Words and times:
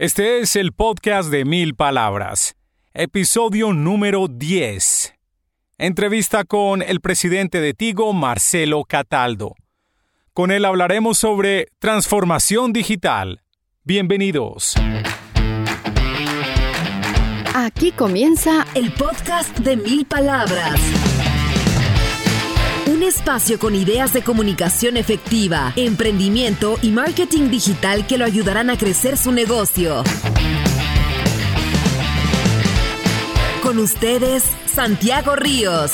Este 0.00 0.38
es 0.38 0.54
el 0.54 0.70
podcast 0.70 1.28
de 1.28 1.44
Mil 1.44 1.74
Palabras, 1.74 2.54
episodio 2.94 3.72
número 3.72 4.28
10. 4.28 5.12
Entrevista 5.76 6.44
con 6.44 6.82
el 6.82 7.00
presidente 7.00 7.60
de 7.60 7.74
Tigo, 7.74 8.12
Marcelo 8.12 8.84
Cataldo. 8.84 9.56
Con 10.32 10.52
él 10.52 10.66
hablaremos 10.66 11.18
sobre 11.18 11.66
transformación 11.80 12.72
digital. 12.72 13.42
Bienvenidos. 13.82 14.76
Aquí 17.56 17.90
comienza 17.90 18.68
el 18.76 18.92
podcast 18.92 19.58
de 19.58 19.78
Mil 19.78 20.06
Palabras. 20.06 20.80
Un 22.88 23.02
espacio 23.02 23.58
con 23.58 23.74
ideas 23.74 24.14
de 24.14 24.22
comunicación 24.22 24.96
efectiva, 24.96 25.74
emprendimiento 25.76 26.78
y 26.80 26.88
marketing 26.88 27.50
digital 27.50 28.06
que 28.06 28.16
lo 28.16 28.24
ayudarán 28.24 28.70
a 28.70 28.78
crecer 28.78 29.18
su 29.18 29.30
negocio. 29.30 30.02
Con 33.62 33.78
ustedes, 33.78 34.42
Santiago 34.64 35.36
Ríos. 35.36 35.92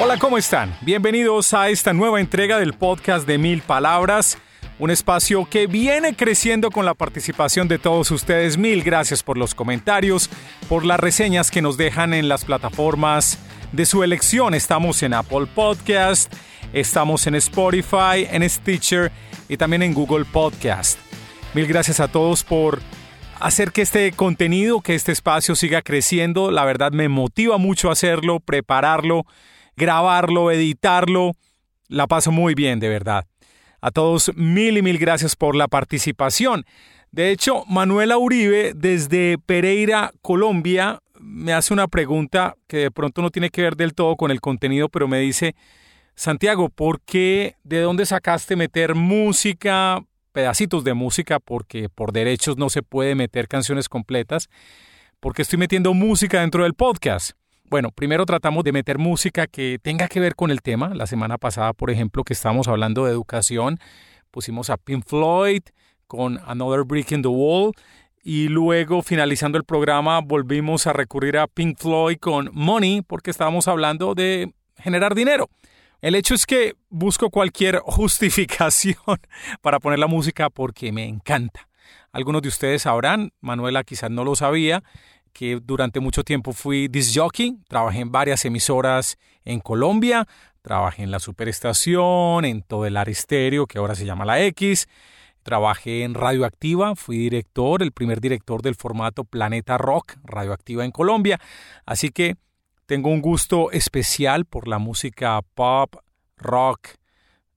Hola, 0.00 0.18
¿cómo 0.18 0.38
están? 0.38 0.74
Bienvenidos 0.80 1.52
a 1.52 1.68
esta 1.68 1.92
nueva 1.92 2.18
entrega 2.18 2.58
del 2.58 2.72
podcast 2.72 3.26
de 3.26 3.36
Mil 3.36 3.60
Palabras, 3.60 4.38
un 4.78 4.90
espacio 4.90 5.46
que 5.50 5.66
viene 5.66 6.16
creciendo 6.16 6.70
con 6.70 6.86
la 6.86 6.94
participación 6.94 7.68
de 7.68 7.78
todos 7.78 8.10
ustedes. 8.10 8.56
Mil 8.56 8.84
gracias 8.84 9.22
por 9.22 9.36
los 9.36 9.54
comentarios, 9.54 10.30
por 10.66 10.86
las 10.86 10.98
reseñas 10.98 11.50
que 11.50 11.60
nos 11.60 11.76
dejan 11.76 12.14
en 12.14 12.30
las 12.30 12.46
plataformas 12.46 13.38
de 13.74 13.86
su 13.86 14.04
elección. 14.04 14.54
Estamos 14.54 15.02
en 15.02 15.14
Apple 15.14 15.46
Podcast, 15.52 16.32
estamos 16.72 17.26
en 17.26 17.34
Spotify, 17.34 18.26
en 18.30 18.48
Stitcher 18.48 19.10
y 19.48 19.56
también 19.56 19.82
en 19.82 19.94
Google 19.94 20.24
Podcast. 20.24 20.98
Mil 21.54 21.66
gracias 21.66 21.98
a 21.98 22.08
todos 22.08 22.44
por 22.44 22.80
hacer 23.40 23.72
que 23.72 23.82
este 23.82 24.12
contenido, 24.12 24.80
que 24.80 24.94
este 24.94 25.10
espacio 25.10 25.56
siga 25.56 25.82
creciendo. 25.82 26.52
La 26.52 26.64
verdad 26.64 26.92
me 26.92 27.08
motiva 27.08 27.58
mucho 27.58 27.90
hacerlo, 27.90 28.38
prepararlo, 28.38 29.26
grabarlo, 29.76 30.52
editarlo. 30.52 31.32
La 31.88 32.06
paso 32.06 32.30
muy 32.30 32.54
bien, 32.54 32.78
de 32.78 32.88
verdad. 32.88 33.26
A 33.80 33.90
todos 33.90 34.30
mil 34.36 34.78
y 34.78 34.82
mil 34.82 34.98
gracias 34.98 35.34
por 35.34 35.56
la 35.56 35.66
participación. 35.66 36.64
De 37.10 37.30
hecho, 37.30 37.64
Manuela 37.66 38.18
Uribe 38.18 38.72
desde 38.74 39.36
Pereira, 39.38 40.12
Colombia, 40.22 41.00
me 41.24 41.52
hace 41.52 41.72
una 41.72 41.88
pregunta 41.88 42.56
que 42.66 42.78
de 42.78 42.90
pronto 42.90 43.22
no 43.22 43.30
tiene 43.30 43.50
que 43.50 43.62
ver 43.62 43.76
del 43.76 43.94
todo 43.94 44.16
con 44.16 44.30
el 44.30 44.40
contenido, 44.40 44.88
pero 44.88 45.08
me 45.08 45.18
dice, 45.18 45.56
Santiago, 46.14 46.68
¿por 46.68 47.00
qué, 47.00 47.56
de 47.64 47.80
dónde 47.80 48.06
sacaste 48.06 48.56
meter 48.56 48.94
música, 48.94 50.04
pedacitos 50.32 50.84
de 50.84 50.94
música, 50.94 51.40
porque 51.40 51.88
por 51.88 52.12
derechos 52.12 52.56
no 52.56 52.68
se 52.68 52.82
puede 52.82 53.14
meter 53.14 53.48
canciones 53.48 53.88
completas? 53.88 54.48
porque 55.24 55.40
estoy 55.40 55.58
metiendo 55.58 55.94
música 55.94 56.42
dentro 56.42 56.64
del 56.64 56.74
podcast? 56.74 57.30
Bueno, 57.70 57.90
primero 57.90 58.26
tratamos 58.26 58.62
de 58.62 58.72
meter 58.72 58.98
música 58.98 59.46
que 59.46 59.78
tenga 59.80 60.06
que 60.06 60.20
ver 60.20 60.34
con 60.34 60.50
el 60.50 60.60
tema. 60.60 60.94
La 60.94 61.06
semana 61.06 61.38
pasada, 61.38 61.72
por 61.72 61.90
ejemplo, 61.90 62.24
que 62.24 62.34
estábamos 62.34 62.68
hablando 62.68 63.06
de 63.06 63.12
educación, 63.12 63.78
pusimos 64.30 64.68
a 64.68 64.76
Pink 64.76 65.02
Floyd 65.06 65.62
con 66.06 66.40
Another 66.44 66.84
Brick 66.84 67.12
in 67.12 67.22
the 67.22 67.28
Wall 67.28 67.72
y 68.24 68.48
luego 68.48 69.02
finalizando 69.02 69.58
el 69.58 69.64
programa 69.64 70.20
volvimos 70.22 70.86
a 70.86 70.94
recurrir 70.94 71.36
a 71.36 71.46
Pink 71.46 71.78
Floyd 71.78 72.16
con 72.18 72.48
Money 72.54 73.02
porque 73.02 73.30
estábamos 73.30 73.68
hablando 73.68 74.14
de 74.14 74.54
generar 74.78 75.14
dinero. 75.14 75.50
El 76.00 76.14
hecho 76.14 76.34
es 76.34 76.46
que 76.46 76.74
busco 76.88 77.28
cualquier 77.28 77.78
justificación 77.84 78.96
para 79.60 79.78
poner 79.78 79.98
la 79.98 80.06
música 80.06 80.48
porque 80.48 80.90
me 80.90 81.06
encanta. 81.06 81.68
Algunos 82.12 82.40
de 82.40 82.48
ustedes 82.48 82.82
sabrán, 82.82 83.32
Manuela 83.40 83.84
quizás 83.84 84.10
no 84.10 84.24
lo 84.24 84.34
sabía, 84.34 84.82
que 85.34 85.60
durante 85.62 86.00
mucho 86.00 86.24
tiempo 86.24 86.52
fui 86.52 86.88
disc 86.88 87.14
jockey, 87.14 87.58
trabajé 87.68 88.00
en 88.00 88.10
varias 88.10 88.44
emisoras 88.46 89.18
en 89.44 89.60
Colombia, 89.60 90.26
trabajé 90.62 91.02
en 91.02 91.10
la 91.10 91.18
Superestación, 91.18 92.46
en 92.46 92.62
todo 92.62 92.86
el 92.86 92.96
Aristéreo, 92.96 93.66
que 93.66 93.76
ahora 93.76 93.94
se 93.94 94.06
llama 94.06 94.24
la 94.24 94.42
X, 94.44 94.88
Trabajé 95.44 96.02
en 96.02 96.14
Radioactiva, 96.14 96.96
fui 96.96 97.18
director, 97.18 97.82
el 97.82 97.92
primer 97.92 98.20
director 98.20 98.62
del 98.62 98.74
formato 98.74 99.22
Planeta 99.22 99.78
Rock, 99.78 100.16
Radioactiva 100.24 100.84
en 100.84 100.90
Colombia. 100.90 101.38
Así 101.86 102.08
que 102.08 102.36
tengo 102.86 103.10
un 103.10 103.20
gusto 103.20 103.70
especial 103.70 104.46
por 104.46 104.66
la 104.66 104.78
música 104.78 105.40
pop, 105.54 105.96
rock, 106.36 106.88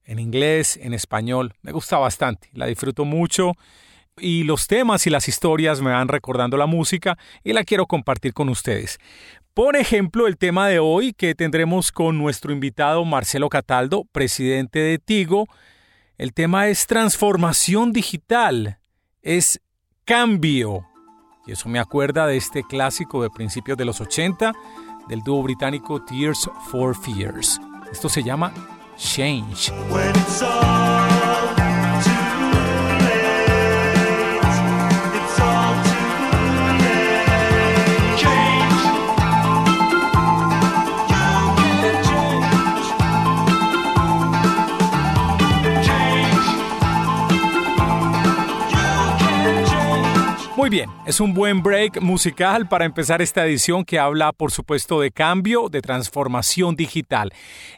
en 0.04 0.20
inglés, 0.20 0.78
en 0.82 0.94
español. 0.94 1.54
Me 1.62 1.72
gusta 1.72 1.98
bastante, 1.98 2.50
la 2.54 2.66
disfruto 2.66 3.06
mucho 3.06 3.54
y 4.20 4.44
los 4.44 4.68
temas 4.68 5.08
y 5.08 5.10
las 5.10 5.28
historias 5.28 5.82
me 5.82 5.92
van 5.92 6.08
recordando 6.08 6.58
la 6.58 6.66
música 6.66 7.18
y 7.44 7.54
la 7.54 7.64
quiero 7.64 7.86
compartir 7.86 8.34
con 8.34 8.50
ustedes. 8.50 9.00
Por 9.54 9.76
ejemplo, 9.76 10.28
el 10.28 10.38
tema 10.38 10.68
de 10.68 10.80
hoy 10.80 11.14
que 11.14 11.36
tendremos 11.36 11.92
con 11.92 12.18
nuestro 12.18 12.52
invitado 12.52 13.04
Marcelo 13.06 13.50
Cataldo, 13.50 14.06
presidente 14.12 14.80
de 14.80 15.00
Tigo, 15.00 15.48
el 16.18 16.34
tema 16.34 16.68
es 16.68 16.88
transformación 16.88 17.94
digital, 17.94 18.80
es 19.22 19.62
cambio. 20.04 20.86
Y 21.46 21.52
eso 21.52 21.70
me 21.70 21.80
acuerda 21.80 22.26
de 22.26 22.38
este 22.38 22.64
clásico 22.64 23.22
de 23.22 23.30
principios 23.30 23.78
de 23.78 23.86
los 23.86 24.02
80 24.02 24.54
del 25.08 25.22
dúo 25.22 25.44
británico 25.44 26.04
Tears 26.04 26.50
for 26.70 26.96
Fears. 26.96 27.60
Esto 27.92 28.10
se 28.10 28.24
llama 28.24 28.52
Change. 28.98 29.72
Muy 50.68 50.80
bien, 50.80 50.90
es 51.06 51.22
un 51.22 51.34
buen 51.34 51.64
break 51.64 52.02
musical 52.02 52.68
para 52.68 52.84
empezar 52.84 53.22
esta 53.22 53.46
edición 53.46 53.86
que 53.86 54.00
habla, 54.00 54.34
por 54.34 54.52
supuesto, 54.52 55.00
de 55.00 55.12
cambio, 55.12 55.70
de 55.70 55.80
transformación 55.80 56.76
digital. 56.76 57.32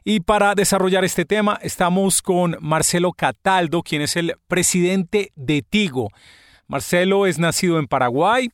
Y 0.04 0.22
para 0.22 0.56
desarrollar 0.56 1.06
este 1.06 1.24
tema 1.24 1.60
estamos 1.62 2.24
con 2.24 2.58
Marcelo 2.62 3.12
Cataldo, 3.14 3.84
quien 3.84 4.02
es 4.02 4.16
el 4.16 4.34
presidente 4.48 5.32
de 5.36 5.62
Tigo. 5.62 6.10
Marcelo 6.66 7.28
es 7.28 7.38
nacido 7.38 7.78
en 7.78 7.86
Paraguay, 7.86 8.50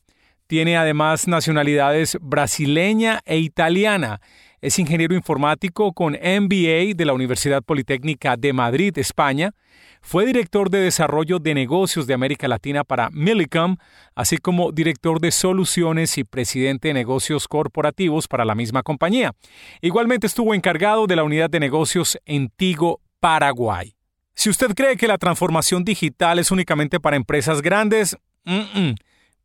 tiene 0.46 0.76
además 0.76 1.26
nacionalidades 1.26 2.18
brasileña 2.20 3.20
e 3.24 3.38
italiana. 3.38 4.20
Es 4.60 4.78
ingeniero 4.78 5.14
informático 5.14 5.94
con 5.94 6.12
MBA 6.12 6.92
de 6.94 7.04
la 7.06 7.14
Universidad 7.14 7.62
Politécnica 7.62 8.36
de 8.36 8.52
Madrid, 8.52 8.98
España. 8.98 9.54
Fue 10.00 10.24
director 10.26 10.70
de 10.70 10.78
desarrollo 10.78 11.38
de 11.38 11.54
negocios 11.54 12.06
de 12.06 12.14
América 12.14 12.48
Latina 12.48 12.84
para 12.84 13.10
Millicom, 13.10 13.76
así 14.14 14.38
como 14.38 14.72
director 14.72 15.20
de 15.20 15.30
soluciones 15.30 16.16
y 16.18 16.24
presidente 16.24 16.88
de 16.88 16.94
negocios 16.94 17.48
corporativos 17.48 18.28
para 18.28 18.44
la 18.44 18.54
misma 18.54 18.82
compañía. 18.82 19.34
Igualmente 19.80 20.26
estuvo 20.26 20.54
encargado 20.54 21.06
de 21.06 21.16
la 21.16 21.24
unidad 21.24 21.50
de 21.50 21.60
negocios 21.60 22.18
en 22.24 22.48
Tigo, 22.48 23.00
Paraguay. 23.20 23.94
Si 24.34 24.50
usted 24.50 24.74
cree 24.74 24.96
que 24.96 25.08
la 25.08 25.18
transformación 25.18 25.84
digital 25.84 26.38
es 26.38 26.50
únicamente 26.50 27.00
para 27.00 27.16
empresas 27.16 27.62
grandes, 27.62 28.16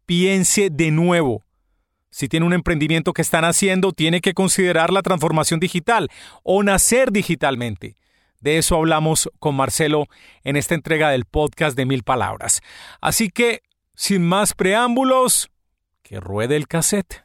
piense 0.05 0.69
de 0.69 0.91
nuevo. 0.91 1.43
Si 2.09 2.27
tiene 2.27 2.45
un 2.45 2.51
emprendimiento 2.51 3.13
que 3.13 3.21
están 3.21 3.45
haciendo, 3.45 3.93
tiene 3.93 4.19
que 4.19 4.33
considerar 4.33 4.91
la 4.91 5.01
transformación 5.01 5.61
digital 5.61 6.09
o 6.43 6.61
nacer 6.61 7.11
digitalmente. 7.13 7.95
De 8.41 8.57
eso 8.57 8.75
hablamos 8.75 9.29
con 9.37 9.53
Marcelo 9.53 10.07
en 10.43 10.55
esta 10.55 10.73
entrega 10.73 11.11
del 11.11 11.25
podcast 11.25 11.77
de 11.77 11.85
Mil 11.85 12.01
Palabras. 12.01 12.61
Así 12.99 13.29
que, 13.29 13.61
sin 13.93 14.27
más 14.27 14.55
preámbulos, 14.55 15.51
que 16.01 16.19
ruede 16.19 16.55
el 16.55 16.67
cassette. 16.67 17.21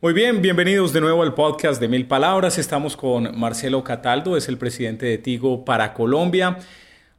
Muy 0.00 0.12
bien, 0.12 0.40
bienvenidos 0.40 0.92
de 0.92 1.00
nuevo 1.00 1.24
al 1.24 1.34
podcast 1.34 1.80
de 1.80 1.88
Mil 1.88 2.06
Palabras. 2.06 2.58
Estamos 2.58 2.96
con 2.96 3.36
Marcelo 3.36 3.82
Cataldo, 3.82 4.36
es 4.36 4.48
el 4.48 4.56
presidente 4.56 5.06
de 5.06 5.18
Tigo 5.18 5.64
para 5.64 5.92
Colombia. 5.92 6.58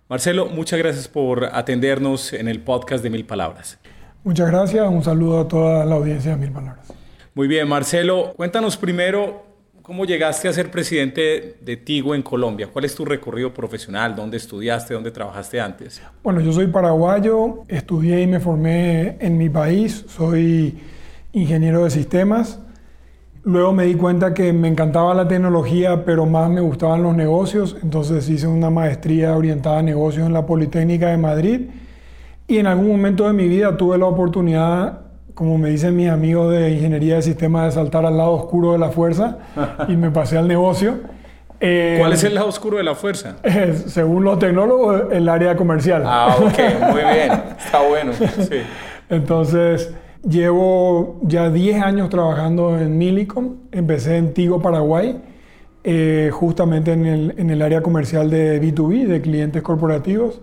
Marcelo, 0.08 0.46
muchas 0.46 0.80
gracias 0.80 1.10
por 1.10 1.50
atendernos 1.54 2.32
en 2.32 2.48
el 2.48 2.62
podcast 2.62 3.04
de 3.04 3.10
Mil 3.10 3.26
Palabras. 3.26 3.78
Muchas 4.24 4.50
gracias, 4.50 4.88
un 4.88 5.04
saludo 5.04 5.42
a 5.42 5.48
toda 5.50 5.84
la 5.84 5.96
audiencia 5.96 6.32
de 6.32 6.38
Mil 6.38 6.52
Palabras. 6.54 6.94
Muy 7.34 7.50
bien, 7.50 7.68
Marcelo, 7.68 8.34
cuéntanos 8.38 8.78
primero 8.78 9.50
cómo 9.81 10.06
llegaste 10.06 10.48
a 10.48 10.54
ser 10.54 10.69
presidente 10.69 11.57
de 11.62 11.78
Tigo 11.78 12.13
en 12.13 12.22
Colombia. 12.22 12.68
¿Cuál 12.72 12.86
es 12.86 12.95
tu 12.95 13.06
recorrido 13.06 13.54
profesional? 13.54 14.16
¿Dónde 14.16 14.38
estudiaste? 14.38 14.94
¿Dónde 14.94 15.12
trabajaste 15.12 15.60
antes? 15.60 16.01
Bueno, 16.24 16.39
yo 16.42 16.51
soy 16.51 16.68
paraguayo, 16.68 17.63
estudié 17.68 18.22
y 18.22 18.28
me 18.28 18.39
formé 18.39 19.18
en 19.19 19.38
mi 19.38 19.50
país, 19.50 20.06
soy 20.07 20.80
ingeniero 21.33 21.83
de 21.83 21.89
sistemas. 21.89 22.60
Luego 23.44 23.74
me 23.74 23.86
di 23.86 23.95
cuenta 23.95 24.36
que 24.36 24.54
me 24.54 24.68
encantaba 24.68 25.16
la 25.16 25.28
tecnología, 25.28 26.06
pero 26.06 26.27
más 26.27 26.50
me 26.50 26.62
gustaban 26.62 27.01
los 27.01 27.16
negocios. 27.16 27.75
Entonces 27.81 28.30
hice 28.30 28.45
una 28.45 28.69
maestría 28.69 29.36
orientada 29.36 29.80
a 29.80 29.81
negocios 29.81 30.27
en 30.27 30.34
la 30.34 30.45
Politécnica 30.45 31.07
de 31.07 31.18
Madrid. 31.18 31.62
Y 32.48 32.57
en 32.57 32.68
algún 32.68 32.89
momento 32.89 33.25
de 33.25 33.34
mi 33.34 33.48
vida 33.48 33.75
tuve 33.77 33.98
la 33.98 34.06
oportunidad, 34.06 35.00
como 35.33 35.57
me 35.57 35.69
dicen 35.69 35.95
mis 35.95 36.10
amigos 36.10 36.51
de 36.51 36.72
ingeniería 36.72 37.16
de 37.16 37.22
sistemas, 37.22 37.66
de 37.66 37.72
saltar 37.72 38.06
al 38.06 38.18
lado 38.18 38.31
oscuro 38.31 38.74
de 38.74 38.80
la 38.80 38.89
fuerza 38.89 39.38
y 39.88 39.95
me 39.95 40.12
pasé 40.12 40.38
al 40.38 40.48
negocio. 40.48 41.00
Eh, 41.60 41.98
¿Cuál 42.00 42.13
es 42.13 42.24
el 42.24 42.33
lado 42.33 42.48
oscuro 42.48 42.78
de 42.78 42.83
la 42.83 42.95
fuerza? 42.95 43.36
según 43.86 44.24
los 44.24 44.39
tecnólogos, 44.39 45.12
el 45.12 45.30
área 45.30 45.56
comercial. 45.56 46.04
Ah, 46.06 46.36
ok, 46.39 46.60
muy 46.92 47.01
bien. 47.01 47.31
Está 47.57 47.81
bueno. 47.88 48.13
Sí. 48.13 48.57
Entonces, 49.10 49.94
llevo 50.28 51.19
ya 51.24 51.50
10 51.50 51.84
años 51.84 52.10
trabajando 52.10 52.80
en 52.80 52.98
Milicom. 52.98 53.57
Empecé 53.72 54.18
en 54.18 54.34
Tigo, 54.34 54.62
Paraguay, 54.62 55.22
eh, 55.84 56.30
justamente 56.31 56.94
en 56.94 57.06
el, 57.06 57.34
en 57.38 57.50
el, 57.51 57.62
área 57.62 57.81
comercial 57.81 58.30
de 58.30 58.62
B2B, 58.62 59.06
de 59.06 59.22
clientes 59.22 59.62
corporativos. 59.62 60.42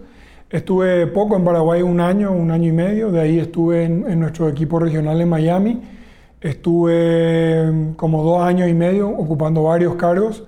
Estuve 0.50 1.06
poco 1.08 1.36
en 1.36 1.44
Paraguay, 1.44 1.82
un 1.82 2.00
año, 2.00 2.32
un 2.32 2.50
año 2.50 2.68
y 2.68 2.72
medio. 2.72 3.10
De 3.10 3.20
ahí 3.20 3.38
estuve 3.38 3.84
en, 3.84 4.10
en 4.10 4.20
nuestro 4.20 4.48
equipo 4.48 4.78
regional 4.78 5.20
en 5.20 5.28
Miami. 5.28 5.80
Estuve 6.40 7.94
como 7.96 8.22
dos 8.22 8.42
años 8.42 8.68
y 8.68 8.74
medio 8.74 9.08
ocupando 9.08 9.64
varios 9.64 9.96
cargos 9.96 10.44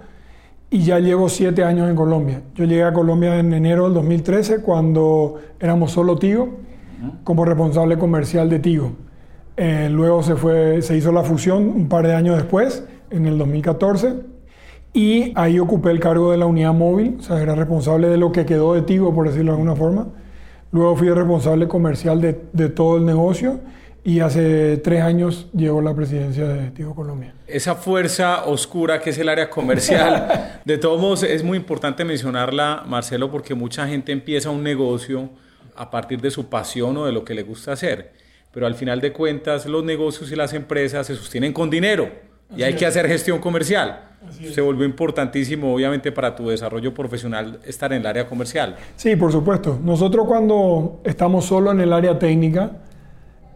y 0.71 0.85
ya 0.85 1.01
llevo 1.01 1.29
siete 1.29 1.65
años 1.65 1.91
en 1.91 1.97
Colombia. 1.97 2.43
Yo 2.55 2.65
llegué 2.65 2.85
a 2.85 2.93
Colombia 2.93 3.39
en 3.39 3.53
enero 3.53 3.85
del 3.85 3.95
2013 3.95 4.63
cuando 4.63 5.41
éramos 5.59 5.91
solo 5.91 6.17
Tigo 6.17 6.61
como 7.25 7.45
responsable 7.45 7.99
comercial 7.99 8.49
de 8.49 8.59
Tigo. 8.61 8.93
Eh, 9.57 9.89
luego 9.91 10.23
se, 10.23 10.37
fue, 10.37 10.81
se 10.83 10.97
hizo 10.97 11.13
la 11.13 11.23
fusión 11.23 11.69
un 11.69 11.89
par 11.89 12.07
de 12.07 12.15
años 12.15 12.37
después, 12.37 12.85
en 13.11 13.27
el 13.27 13.37
2014, 13.37 14.15
y 14.93 15.33
ahí 15.37 15.59
ocupé 15.59 15.91
el 15.91 16.01
cargo 16.01 16.33
de 16.33 16.39
la 16.39 16.47
unidad 16.47 16.73
móvil, 16.73 17.17
o 17.21 17.23
sea, 17.23 17.41
era 17.41 17.55
responsable 17.55 18.09
de 18.09 18.17
lo 18.17 18.33
que 18.33 18.45
quedó 18.45 18.75
de 18.75 18.83
Tigo, 18.83 19.15
por 19.15 19.29
decirlo 19.29 19.53
de 19.53 19.59
alguna 19.59 19.77
forma. 19.77 20.09
Luego 20.73 20.97
fui 20.97 21.09
responsable 21.11 21.69
comercial 21.69 22.21
de, 22.21 22.41
de 22.53 22.69
todo 22.69 22.97
el 22.97 23.05
negocio 23.05 23.61
y 24.03 24.21
hace 24.21 24.79
tres 24.79 25.03
años 25.03 25.49
llegó 25.53 25.83
la 25.83 25.95
presidencia 25.95 26.47
de 26.47 26.71
Tigo 26.71 26.95
Colombia. 26.95 27.35
Esa 27.47 27.75
fuerza 27.75 28.45
oscura 28.47 29.01
que 29.01 29.11
es 29.11 29.19
el 29.19 29.29
área 29.29 29.51
comercial, 29.51 30.61
de 30.65 30.79
todos 30.79 31.01
modos 31.01 31.23
es 31.23 31.43
muy 31.43 31.59
importante 31.59 32.05
mencionarla, 32.05 32.85
Marcelo, 32.87 33.31
porque 33.31 33.55
mucha 33.55 33.87
gente 33.87 34.13
empieza 34.13 34.51
un 34.51 34.63
negocio 34.63 35.31
a 35.77 35.91
partir 35.91 36.21
de 36.21 36.31
su 36.31 36.49
pasión 36.49 36.97
o 36.97 37.07
de 37.07 37.13
lo 37.13 37.25
que 37.25 37.35
le 37.35 37.43
gusta 37.43 37.73
hacer. 37.73 38.13
Pero 38.53 38.67
al 38.67 38.75
final 38.75 39.01
de 39.01 39.13
cuentas 39.13 39.67
los 39.67 39.85
negocios 39.85 40.33
y 40.33 40.37
las 40.37 40.53
empresas 40.55 41.07
se 41.07 41.15
sostienen 41.15 41.53
con 41.53 41.71
dinero 41.71 42.11
y 42.57 42.63
hay 42.63 42.75
que 42.75 42.87
hacer 42.87 43.07
gestión 43.07 43.39
comercial. 43.39 44.10
Se 44.53 44.61
volvió 44.61 44.85
importantísimo, 44.85 45.75
obviamente, 45.75 46.13
para 46.13 46.37
tu 46.37 46.49
desarrollo 46.49 46.93
profesional 46.93 47.59
estar 47.65 47.93
en 47.93 48.01
el 48.01 48.07
área 48.07 48.27
comercial. 48.27 48.77
Sí, 48.97 49.17
por 49.17 49.33
supuesto. 49.33 49.79
Nosotros 49.83 50.27
cuando 50.27 51.01
estamos 51.05 51.47
solo 51.47 51.73
en 51.73 51.81
el 51.81 51.93
área 51.93 52.19
técnica, 52.19 52.73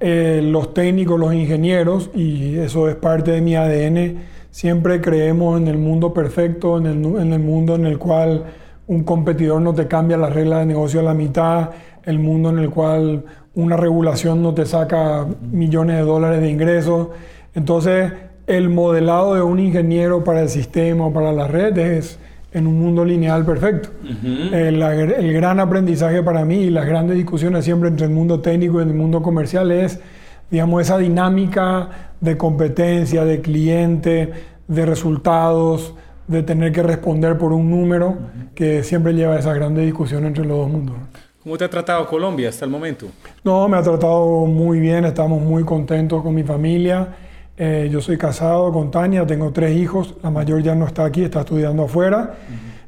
eh, 0.01 0.41
los 0.43 0.75
técnicos, 0.75 1.21
los 1.21 1.35
ingenieros, 1.35 2.11
y 2.15 2.57
eso 2.57 2.89
es 2.89 2.97
parte 2.97 3.31
de 3.31 3.41
mi 3.41 3.57
ADN, 3.57 4.19
siempre 4.51 5.01
creemos 5.01 5.61
en 5.61 5.69
el 5.69 5.79
mundo 5.79 6.15
perfecto, 6.15 6.79
en 6.79 6.87
el, 6.87 7.05
en 7.21 7.33
el 7.33 7.41
mundo 7.41 7.75
en 7.75 7.87
el 7.87 7.99
cual 7.99 8.45
un 8.87 9.05
competidor 9.05 9.61
no 9.61 9.75
te 9.75 9.87
cambia 9.87 10.17
las 10.17 10.33
reglas 10.33 10.61
de 10.61 10.67
negocio 10.67 11.01
a 11.01 11.03
la 11.03 11.15
mitad, 11.15 11.71
el 12.05 12.19
mundo 12.19 12.51
en 12.51 12.59
el 12.59 12.71
cual 12.71 13.25
una 13.55 13.77
regulación 13.77 14.43
no 14.43 14.53
te 14.55 14.67
saca 14.67 15.27
millones 15.51 15.97
de 15.97 16.03
dólares 16.03 16.41
de 16.41 16.51
ingresos. 16.51 17.09
Entonces, 17.55 18.13
el 18.47 18.69
modelado 18.69 19.35
de 19.35 19.43
un 19.43 19.59
ingeniero 19.59 20.25
para 20.25 20.43
el 20.43 20.49
sistema 20.49 21.07
o 21.07 21.13
para 21.13 21.33
la 21.33 21.49
red 21.49 21.77
es 21.79 22.19
en 22.53 22.67
un 22.67 22.79
mundo 22.79 23.05
lineal 23.05 23.45
perfecto. 23.45 23.89
el, 24.53 24.81
el, 24.81 25.33
gran 25.33 25.59
aprendizaje 25.59 26.23
para 26.23 26.45
mí 26.45 26.57
y 26.57 26.71
las 26.71 26.87
grandes 26.87 27.17
discusiones 27.17 27.65
siempre 27.65 27.89
entre 27.89 28.07
el 28.07 28.13
mundo 28.13 28.41
técnico 28.41 28.79
y 28.81 28.85
el 28.85 28.95
mundo 28.95 29.23
comercial 29.23 29.73
es, 29.73 29.99
digamos, 30.51 30.83
esa 30.83 30.99
dinámica 30.99 32.15
de 32.21 32.37
competencia, 32.37 33.25
de 33.25 33.41
cliente, 33.41 34.33
de 34.69 34.87
resultados, 34.87 35.95
de 36.29 36.43
tener 36.43 36.73
que 36.73 36.83
responder 36.83 37.37
por 37.37 37.53
un 37.53 37.71
número 37.71 38.17
que 38.55 38.83
siempre 38.85 39.13
lleva 39.15 39.35
a 39.35 39.39
esa 39.41 39.53
grandes 39.53 39.85
discusión 39.85 40.25
entre 40.25 40.45
los 40.45 40.59
dos 40.59 40.71
mundos. 40.71 40.97
¿Cómo 41.43 41.59
te 41.59 41.65
ha 41.65 41.69
tratado 41.69 42.07
Colombia 42.07 42.49
hasta 42.49 42.65
el 42.65 42.71
momento? 42.71 43.07
No, 43.43 43.69
me 43.69 43.77
ha 43.77 43.83
tratado 43.83 44.47
muy 44.47 44.81
bien, 44.81 45.05
estamos 45.05 45.43
muy 45.43 45.65
contentos 45.65 46.23
con 46.23 46.35
mi 46.35 46.43
familia. 46.43 47.09
Eh, 47.57 47.89
yo 47.91 48.01
soy 48.01 48.19
casado 48.19 48.73
con 48.73 48.91
Tania, 48.91 49.27
tengo 49.27 49.53
tres 49.53 49.77
hijos, 49.77 50.15
la 50.23 50.31
mayor 50.31 50.63
ya 50.63 50.75
no 50.75 50.87
está 50.87 51.05
aquí, 51.05 51.23
está 51.23 51.41
estudiando 51.41 51.85
afuera. 51.85 52.35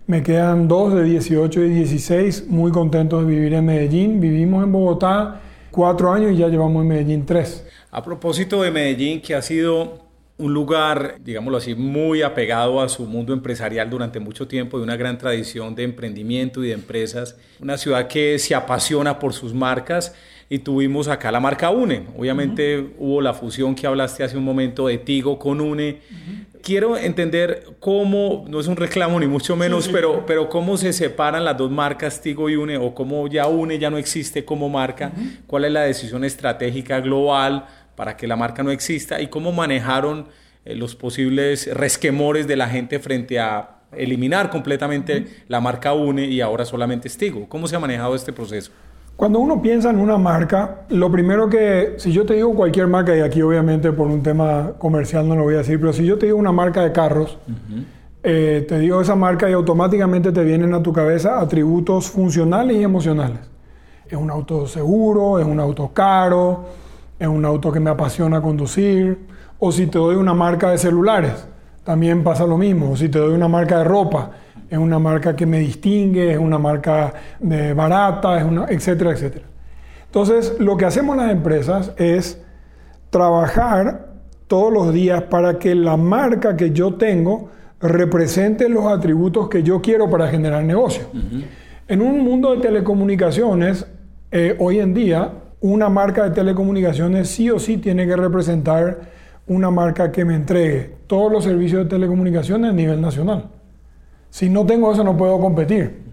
Me 0.09 0.23
quedan 0.23 0.67
dos 0.67 0.95
de 0.95 1.05
18 1.05 1.63
y 1.63 1.69
16, 1.71 2.49
muy 2.49 2.73
contentos 2.73 3.25
de 3.25 3.31
vivir 3.33 3.55
en 3.55 3.65
Medellín. 3.65 4.21
Vivimos 4.21 4.65
en 4.65 4.73
Bogotá 4.73 5.41
cuatro 5.71 6.13
años 6.13 6.33
y 6.33 6.37
ya 6.37 6.49
llevamos 6.49 6.83
en 6.83 6.89
Medellín 6.89 7.27
tres. 7.27 7.65
A 7.91 8.03
propósito 8.03 8.63
de 8.63 8.71
Medellín, 8.71 9.21
que 9.21 9.35
ha 9.35 9.43
sido 9.43 10.06
un 10.39 10.53
lugar, 10.53 11.17
digámoslo 11.21 11.57
así, 11.57 11.75
muy 11.75 12.23
apegado 12.23 12.83
a 12.83 12.89
su 12.89 13.07
mundo 13.07 13.33
empresarial 13.33 13.89
durante 13.89 14.21
mucho 14.21 14.47
tiempo, 14.47 14.77
de 14.77 14.85
una 14.85 14.97
gran 14.97 15.17
tradición 15.17 15.75
de 15.75 15.85
emprendimiento 15.85 16.63
y 16.63 16.69
de 16.69 16.75
empresas, 16.75 17.37
una 17.61 17.79
ciudad 17.79 18.07
que 18.07 18.39
se 18.39 18.55
apasiona 18.55 19.19
por 19.19 19.33
sus 19.33 19.55
marcas 19.55 20.15
y 20.49 20.59
tuvimos 20.61 21.09
acá 21.09 21.33
la 21.33 21.41
marca 21.41 21.71
UNE. 21.71 22.07
Obviamente 22.17 22.93
hubo 22.99 23.21
la 23.21 23.35
fusión 23.35 23.75
que 23.75 23.87
hablaste 23.87 24.23
hace 24.23 24.37
un 24.37 24.45
momento 24.45 24.87
de 24.87 24.99
Tigo 24.99 25.39
con 25.39 25.61
UNE. 25.61 26.01
Quiero 26.63 26.97
entender 26.97 27.65
cómo, 27.81 28.45
no 28.49 28.61
es 28.61 28.67
un 28.67 28.77
reclamo 28.77 29.19
ni 29.19 29.27
mucho 29.27 29.57
menos, 29.57 29.89
pero, 29.89 30.25
pero 30.27 30.49
cómo 30.49 30.77
se 30.77 30.93
separan 30.93 31.45
las 31.45 31.57
dos 31.57 31.71
marcas 31.71 32.21
Tigo 32.21 32.49
y 32.51 32.57
UNE 32.57 32.77
o 32.77 32.95
cómo 32.95 33.27
ya 33.27 33.47
UNE 33.47 33.79
ya 33.79 33.91
no 33.91 33.99
existe 33.99 34.45
como 34.45 34.69
marca, 34.69 35.13
cuál 35.47 35.65
es 35.65 35.73
la 35.73 35.83
decisión 35.83 36.25
estratégica 36.25 37.01
global 37.01 37.67
para 37.97 38.17
que 38.17 38.27
la 38.27 38.37
marca 38.37 38.63
no 38.63 38.71
exista 38.71 39.21
y 39.21 39.29
cómo 39.29 39.53
manejaron 39.53 40.27
eh, 40.65 40.75
los 40.77 40.95
posibles 40.95 41.73
resquemores 41.75 42.47
de 42.47 42.57
la 42.57 42.69
gente 42.69 42.99
frente 42.99 43.41
a 43.41 43.77
eliminar 43.93 44.51
completamente 44.51 45.27
la 45.49 45.61
marca 45.61 45.93
UNE 45.93 46.27
y 46.27 46.41
ahora 46.41 46.65
solamente 46.65 47.09
Stigo. 47.09 47.49
¿Cómo 47.49 47.67
se 47.67 47.77
ha 47.77 47.79
manejado 47.79 48.15
este 48.15 48.33
proceso? 48.33 48.71
Cuando 49.17 49.39
uno 49.39 49.63
piensa 49.63 49.89
en 49.89 49.99
una 49.99 50.19
marca, 50.19 50.83
lo 50.91 51.11
primero 51.11 51.49
que, 51.49 51.95
si 51.97 52.13
yo 52.13 52.27
te 52.27 52.35
digo 52.35 52.55
cualquier 52.55 52.87
marca, 52.87 53.17
y 53.17 53.21
aquí 53.21 53.41
obviamente 53.41 53.91
por 53.91 54.09
un 54.09 54.23
tema 54.23 54.75
comercial 54.79 55.27
no 55.27 55.35
lo 55.35 55.45
voy 55.45 55.55
a 55.55 55.59
decir, 55.59 55.81
pero 55.81 55.95
si 55.95 56.05
yo 56.05 56.19
te 56.19 56.27
digo 56.27 56.37
una 56.37 56.53
marca 56.53 56.83
de 56.83 56.93
carros, 56.93 57.39
eh, 58.23 58.67
te 58.69 58.79
digo 58.79 59.01
esa 59.01 59.15
marca 59.15 59.49
y 59.49 59.55
automáticamente 59.55 60.33
te 60.33 60.45
vienen 60.45 60.75
a 60.75 60.83
tu 60.83 60.93
cabeza 60.93 61.41
atributos 61.41 62.11
funcionales 62.11 62.77
y 62.77 62.83
emocionales. 62.83 63.39
Es 64.07 64.19
un 64.19 64.31
auto 64.31 64.67
seguro, 64.67 65.39
es 65.39 65.47
un 65.47 65.61
auto 65.61 65.93
caro, 65.95 66.67
es 67.19 67.29
un 67.29 67.45
auto 67.45 67.73
que 67.73 67.81
me 67.81 67.91
apasiona 67.91 68.41
conducir, 68.41 69.19
o 69.59 69.73
si 69.73 69.87
te 69.87 69.99
doy 69.99 70.17
una 70.17 70.35
marca 70.35 70.71
de 70.71 70.79
celulares, 70.79 71.49
también 71.85 72.23
pasa 72.23 72.47
lo 72.47 72.59
mismo, 72.59 72.93
o 72.93 72.97
si 72.97 73.09
te 73.09 73.19
doy 73.19 73.33
una 73.33 73.49
marca 73.49 73.79
de 73.79 73.85
ropa, 73.85 74.33
es 74.69 74.79
una 74.79 74.99
marca 74.99 75.37
que 75.37 75.47
me 75.47 75.61
distingue, 75.61 76.33
es 76.33 76.39
una 76.39 76.59
marca 76.59 77.15
de 77.39 77.73
barata, 77.73 78.39
es 78.39 78.45
una, 78.45 78.67
etcétera, 78.67 79.13
etcétera. 79.13 79.47
Entonces, 80.07 80.57
lo 80.59 80.77
que 80.77 80.85
hacemos 80.85 81.17
las 81.17 81.31
empresas 81.31 81.93
es 81.97 82.43
trabajar 83.11 84.15
todos 84.47 84.73
los 84.73 84.93
días 84.93 85.23
para 85.25 85.59
que 85.59 85.75
la 85.75 85.97
marca 85.97 86.57
que 86.57 86.73
yo 86.73 86.95
tengo 86.95 87.51
represente 87.81 88.69
los 88.69 88.87
atributos 88.87 89.49
que 89.49 89.63
yo 89.63 89.81
quiero 89.81 90.09
para 90.09 90.29
generar 90.29 90.65
negocio. 90.65 91.05
En 91.89 92.01
un 92.01 92.25
mundo 92.25 92.55
de 92.55 92.63
telecomunicaciones, 92.63 93.87
eh, 94.31 94.57
hoy 94.59 94.81
en 94.81 94.95
día, 94.95 95.31
una 95.61 95.89
marca 95.89 96.25
de 96.25 96.31
telecomunicaciones 96.31 97.29
sí 97.29 97.51
o 97.51 97.59
sí 97.59 97.79
tiene 97.79 98.07
que 98.07 98.17
representar 98.17 99.01
una 99.47 99.71
marca 99.71 100.11
que 100.11 100.25
me 100.25 100.35
entregue 100.35 100.97
todos 101.07 101.31
los 101.31 101.45
servicios 101.45 101.85
de 101.85 101.91
telecomunicaciones 101.91 102.71
a 102.71 102.75
nivel 102.75 103.01
nacional. 103.01 103.47
Si 104.31 104.49
no 104.49 104.67
tengo 104.67 104.93
eso 104.93 105.05
no 105.05 105.17
puedo 105.17 105.41
competir. 105.41 106.05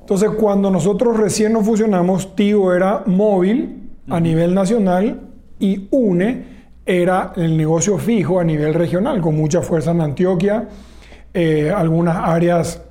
Entonces 0.00 0.30
cuando 0.30 0.70
nosotros 0.70 1.16
recién 1.16 1.52
nos 1.52 1.64
fusionamos, 1.64 2.34
Tigo 2.36 2.72
era 2.72 3.02
móvil 3.06 3.90
a 4.08 4.20
nivel 4.20 4.54
nacional 4.54 5.20
y 5.58 5.88
UNE 5.90 6.56
era 6.84 7.32
el 7.36 7.56
negocio 7.56 7.98
fijo 7.98 8.38
a 8.38 8.44
nivel 8.44 8.74
regional, 8.74 9.20
con 9.20 9.36
mucha 9.36 9.62
fuerza 9.62 9.90
en 9.90 10.00
Antioquia, 10.00 10.68
eh, 11.34 11.72
algunas 11.74 12.16
áreas 12.16 12.82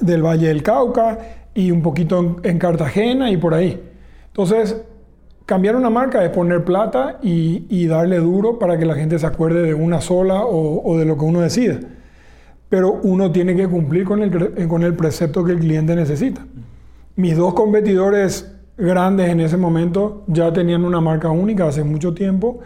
del 0.00 0.22
Valle 0.22 0.48
del 0.48 0.62
Cauca 0.62 1.18
y 1.54 1.70
un 1.70 1.82
poquito 1.82 2.36
en 2.42 2.58
Cartagena 2.58 3.30
y 3.30 3.36
por 3.36 3.54
ahí. 3.54 3.82
Entonces, 4.28 4.76
Cambiar 5.46 5.76
una 5.76 5.90
marca 5.90 6.24
es 6.24 6.30
poner 6.30 6.64
plata 6.64 7.20
y, 7.22 7.86
darle 7.86 8.18
duro 8.18 8.58
para 8.58 8.76
que 8.76 8.84
la 8.84 8.96
gente 8.96 9.16
se 9.16 9.26
acuerde 9.26 9.62
de 9.62 9.74
una 9.74 10.00
sola 10.00 10.44
o, 10.44 10.98
de 10.98 11.04
lo 11.04 11.16
que 11.16 11.24
uno 11.24 11.40
decida. 11.40 11.78
Pero 12.68 12.98
uno 13.04 13.30
tiene 13.30 13.54
que 13.54 13.68
cumplir 13.68 14.04
con 14.04 14.24
el, 14.24 14.66
con 14.66 14.82
el 14.82 14.94
precepto 14.94 15.44
que 15.44 15.52
el 15.52 15.60
cliente 15.60 15.94
necesita. 15.94 16.44
Mis 17.14 17.36
dos 17.36 17.54
competidores 17.54 18.56
grandes 18.76 19.30
en 19.30 19.38
ese 19.38 19.56
momento 19.56 20.24
ya 20.26 20.52
tenían 20.52 20.84
una 20.84 21.00
marca 21.00 21.30
única 21.30 21.68
hace 21.68 21.84
mucho 21.84 22.12
tiempo. 22.12 22.58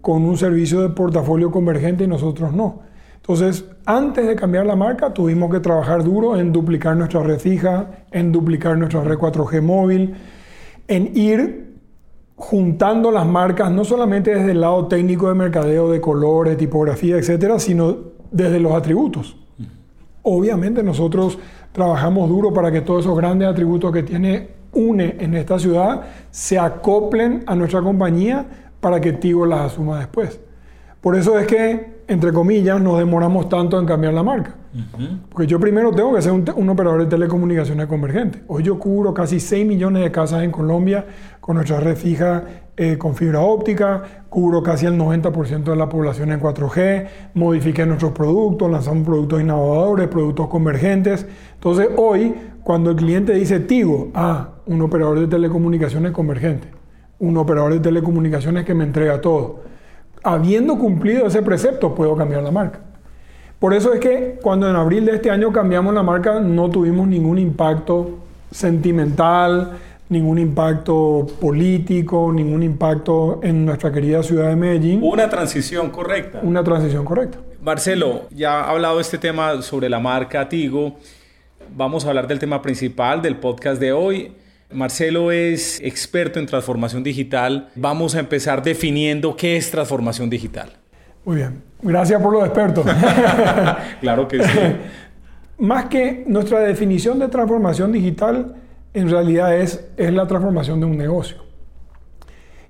con 0.00 0.24
un 0.24 0.38
servicio 0.38 0.80
de 0.80 0.90
portafolio 0.90 1.50
convergente 1.50 2.04
y 2.04 2.06
nosotros 2.06 2.52
no. 2.52 2.82
Entonces, 3.16 3.64
antes 3.84 4.26
de 4.26 4.36
cambiar 4.36 4.64
la 4.64 4.76
marca, 4.76 5.12
tuvimos 5.12 5.50
que 5.50 5.60
trabajar 5.60 6.04
duro 6.04 6.38
en 6.38 6.52
duplicar 6.52 6.96
nuestra 6.96 7.22
red 7.22 7.38
fija, 7.38 8.04
en 8.12 8.32
duplicar 8.32 8.78
nuestra 8.78 9.02
red 9.02 9.18
4G 9.18 9.60
móvil, 9.60 10.14
en 10.86 11.16
ir 11.16 11.67
juntando 12.38 13.10
las 13.10 13.26
marcas, 13.26 13.70
no 13.70 13.84
solamente 13.84 14.32
desde 14.34 14.52
el 14.52 14.60
lado 14.60 14.86
técnico 14.86 15.28
de 15.28 15.34
mercadeo, 15.34 15.90
de 15.90 16.00
colores, 16.00 16.56
tipografía, 16.56 17.16
etcétera, 17.16 17.58
sino 17.58 17.96
desde 18.30 18.60
los 18.60 18.72
atributos. 18.72 19.36
Obviamente 20.22 20.82
nosotros 20.82 21.38
trabajamos 21.72 22.28
duro 22.28 22.52
para 22.52 22.70
que 22.70 22.80
todos 22.80 23.04
esos 23.04 23.16
grandes 23.16 23.48
atributos 23.48 23.92
que 23.92 24.04
tiene 24.04 24.50
UNE 24.72 25.16
en 25.18 25.34
esta 25.34 25.58
ciudad 25.58 26.02
se 26.30 26.58
acoplen 26.58 27.42
a 27.46 27.56
nuestra 27.56 27.82
compañía 27.82 28.46
para 28.80 29.00
que 29.00 29.12
Tigo 29.12 29.44
las 29.44 29.72
asuma 29.72 29.98
después. 29.98 30.40
Por 31.00 31.16
eso 31.16 31.38
es 31.38 31.46
que, 31.46 32.02
entre 32.06 32.32
comillas, 32.32 32.80
nos 32.80 32.98
demoramos 32.98 33.48
tanto 33.48 33.78
en 33.78 33.86
cambiar 33.86 34.14
la 34.14 34.22
marca. 34.22 34.54
Porque 35.30 35.46
yo 35.46 35.58
primero 35.58 35.92
tengo 35.92 36.14
que 36.14 36.22
ser 36.22 36.32
un, 36.32 36.68
operador 36.68 37.00
de 37.00 37.06
telecomunicaciones 37.06 37.86
convergente. 37.86 38.42
Hoy 38.48 38.62
yo 38.62 38.78
cubro 38.78 39.14
casi 39.14 39.40
6 39.40 39.66
millones 39.66 40.02
de 40.02 40.12
casas 40.12 40.42
en 40.42 40.50
Colombia 40.50 41.06
con 41.48 41.56
nuestra 41.56 41.80
red 41.80 41.96
fija 41.96 42.44
eh, 42.76 42.98
con 42.98 43.14
fibra 43.14 43.40
óptica, 43.40 44.02
cubro 44.28 44.62
casi 44.62 44.84
el 44.84 44.98
90% 44.98 45.62
de 45.62 45.76
la 45.76 45.88
población 45.88 46.30
en 46.30 46.42
4G, 46.42 47.06
modifiqué 47.32 47.86
nuestros 47.86 48.12
productos, 48.12 48.70
lanzamos 48.70 49.06
productos 49.06 49.40
innovadores, 49.40 50.08
productos 50.08 50.46
convergentes. 50.48 51.26
Entonces 51.54 51.88
hoy, 51.96 52.34
cuando 52.62 52.90
el 52.90 52.96
cliente 52.96 53.32
dice 53.32 53.60
Tigo, 53.60 54.10
ah, 54.12 54.56
un 54.66 54.82
operador 54.82 55.20
de 55.20 55.26
telecomunicaciones 55.26 56.12
convergente, 56.12 56.68
un 57.18 57.34
operador 57.38 57.72
de 57.72 57.80
telecomunicaciones 57.80 58.66
que 58.66 58.74
me 58.74 58.84
entrega 58.84 59.22
todo. 59.22 59.60
Habiendo 60.22 60.76
cumplido 60.76 61.28
ese 61.28 61.40
precepto, 61.40 61.94
puedo 61.94 62.14
cambiar 62.14 62.42
la 62.42 62.50
marca. 62.50 62.80
Por 63.58 63.72
eso 63.72 63.94
es 63.94 64.00
que 64.00 64.38
cuando 64.42 64.68
en 64.68 64.76
abril 64.76 65.06
de 65.06 65.12
este 65.12 65.30
año 65.30 65.50
cambiamos 65.50 65.94
la 65.94 66.02
marca, 66.02 66.40
no 66.40 66.68
tuvimos 66.68 67.08
ningún 67.08 67.38
impacto 67.38 68.18
sentimental, 68.50 69.78
ningún 70.08 70.38
impacto 70.38 71.26
político, 71.40 72.32
ningún 72.32 72.62
impacto 72.62 73.40
en 73.42 73.66
nuestra 73.66 73.92
querida 73.92 74.22
ciudad 74.22 74.48
de 74.48 74.56
Medellín. 74.56 75.00
Una 75.02 75.28
transición 75.28 75.90
correcta. 75.90 76.40
Una 76.42 76.64
transición 76.64 77.04
correcta. 77.04 77.38
Marcelo, 77.62 78.28
ya 78.30 78.60
ha 78.60 78.70
hablado 78.70 79.00
este 79.00 79.18
tema 79.18 79.60
sobre 79.62 79.88
la 79.88 80.00
marca 80.00 80.48
Tigo. 80.48 80.96
Vamos 81.76 82.04
a 82.04 82.08
hablar 82.08 82.26
del 82.26 82.38
tema 82.38 82.62
principal 82.62 83.20
del 83.20 83.36
podcast 83.36 83.80
de 83.80 83.92
hoy. 83.92 84.32
Marcelo 84.70 85.32
es 85.32 85.80
experto 85.80 86.38
en 86.38 86.46
transformación 86.46 87.02
digital. 87.02 87.68
Vamos 87.74 88.14
a 88.14 88.20
empezar 88.20 88.62
definiendo 88.62 89.36
qué 89.36 89.56
es 89.56 89.70
transformación 89.70 90.28
digital. 90.28 90.72
Muy 91.24 91.36
bien. 91.36 91.62
Gracias 91.82 92.20
por 92.22 92.32
los 92.32 92.44
expertos. 92.44 92.86
claro 94.00 94.28
que 94.28 94.42
sí. 94.42 94.58
Más 95.58 95.86
que 95.86 96.24
nuestra 96.26 96.60
definición 96.60 97.18
de 97.18 97.28
transformación 97.28 97.92
digital, 97.92 98.54
en 98.98 99.10
realidad 99.10 99.56
es, 99.56 99.88
es 99.96 100.12
la 100.12 100.26
transformación 100.26 100.80
de 100.80 100.86
un 100.86 100.96
negocio. 100.96 101.38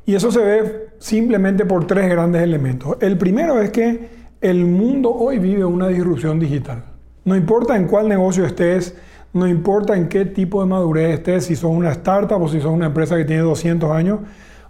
Y 0.06 0.14
eso 0.14 0.32
se 0.32 0.40
ve 0.40 0.88
simplemente 0.98 1.66
por 1.66 1.86
tres 1.86 2.08
grandes 2.08 2.42
elementos. 2.42 2.96
El 3.00 3.18
primero 3.18 3.60
es 3.60 3.70
que 3.70 4.08
el 4.40 4.64
mundo 4.64 5.12
hoy 5.12 5.38
vive 5.38 5.64
una 5.64 5.88
disrupción 5.88 6.38
digital. 6.38 6.84
No 7.24 7.36
importa 7.36 7.76
en 7.76 7.86
cuál 7.86 8.08
negocio 8.08 8.46
estés, 8.46 8.96
no 9.34 9.46
importa 9.46 9.96
en 9.96 10.08
qué 10.08 10.24
tipo 10.24 10.62
de 10.62 10.68
madurez 10.68 11.18
estés, 11.18 11.44
si 11.44 11.56
sos 11.56 11.70
una 11.70 11.90
startup 11.90 12.40
o 12.40 12.48
si 12.48 12.60
sos 12.60 12.72
una 12.72 12.86
empresa 12.86 13.16
que 13.16 13.24
tiene 13.24 13.42
200 13.42 13.90
años, 13.90 14.20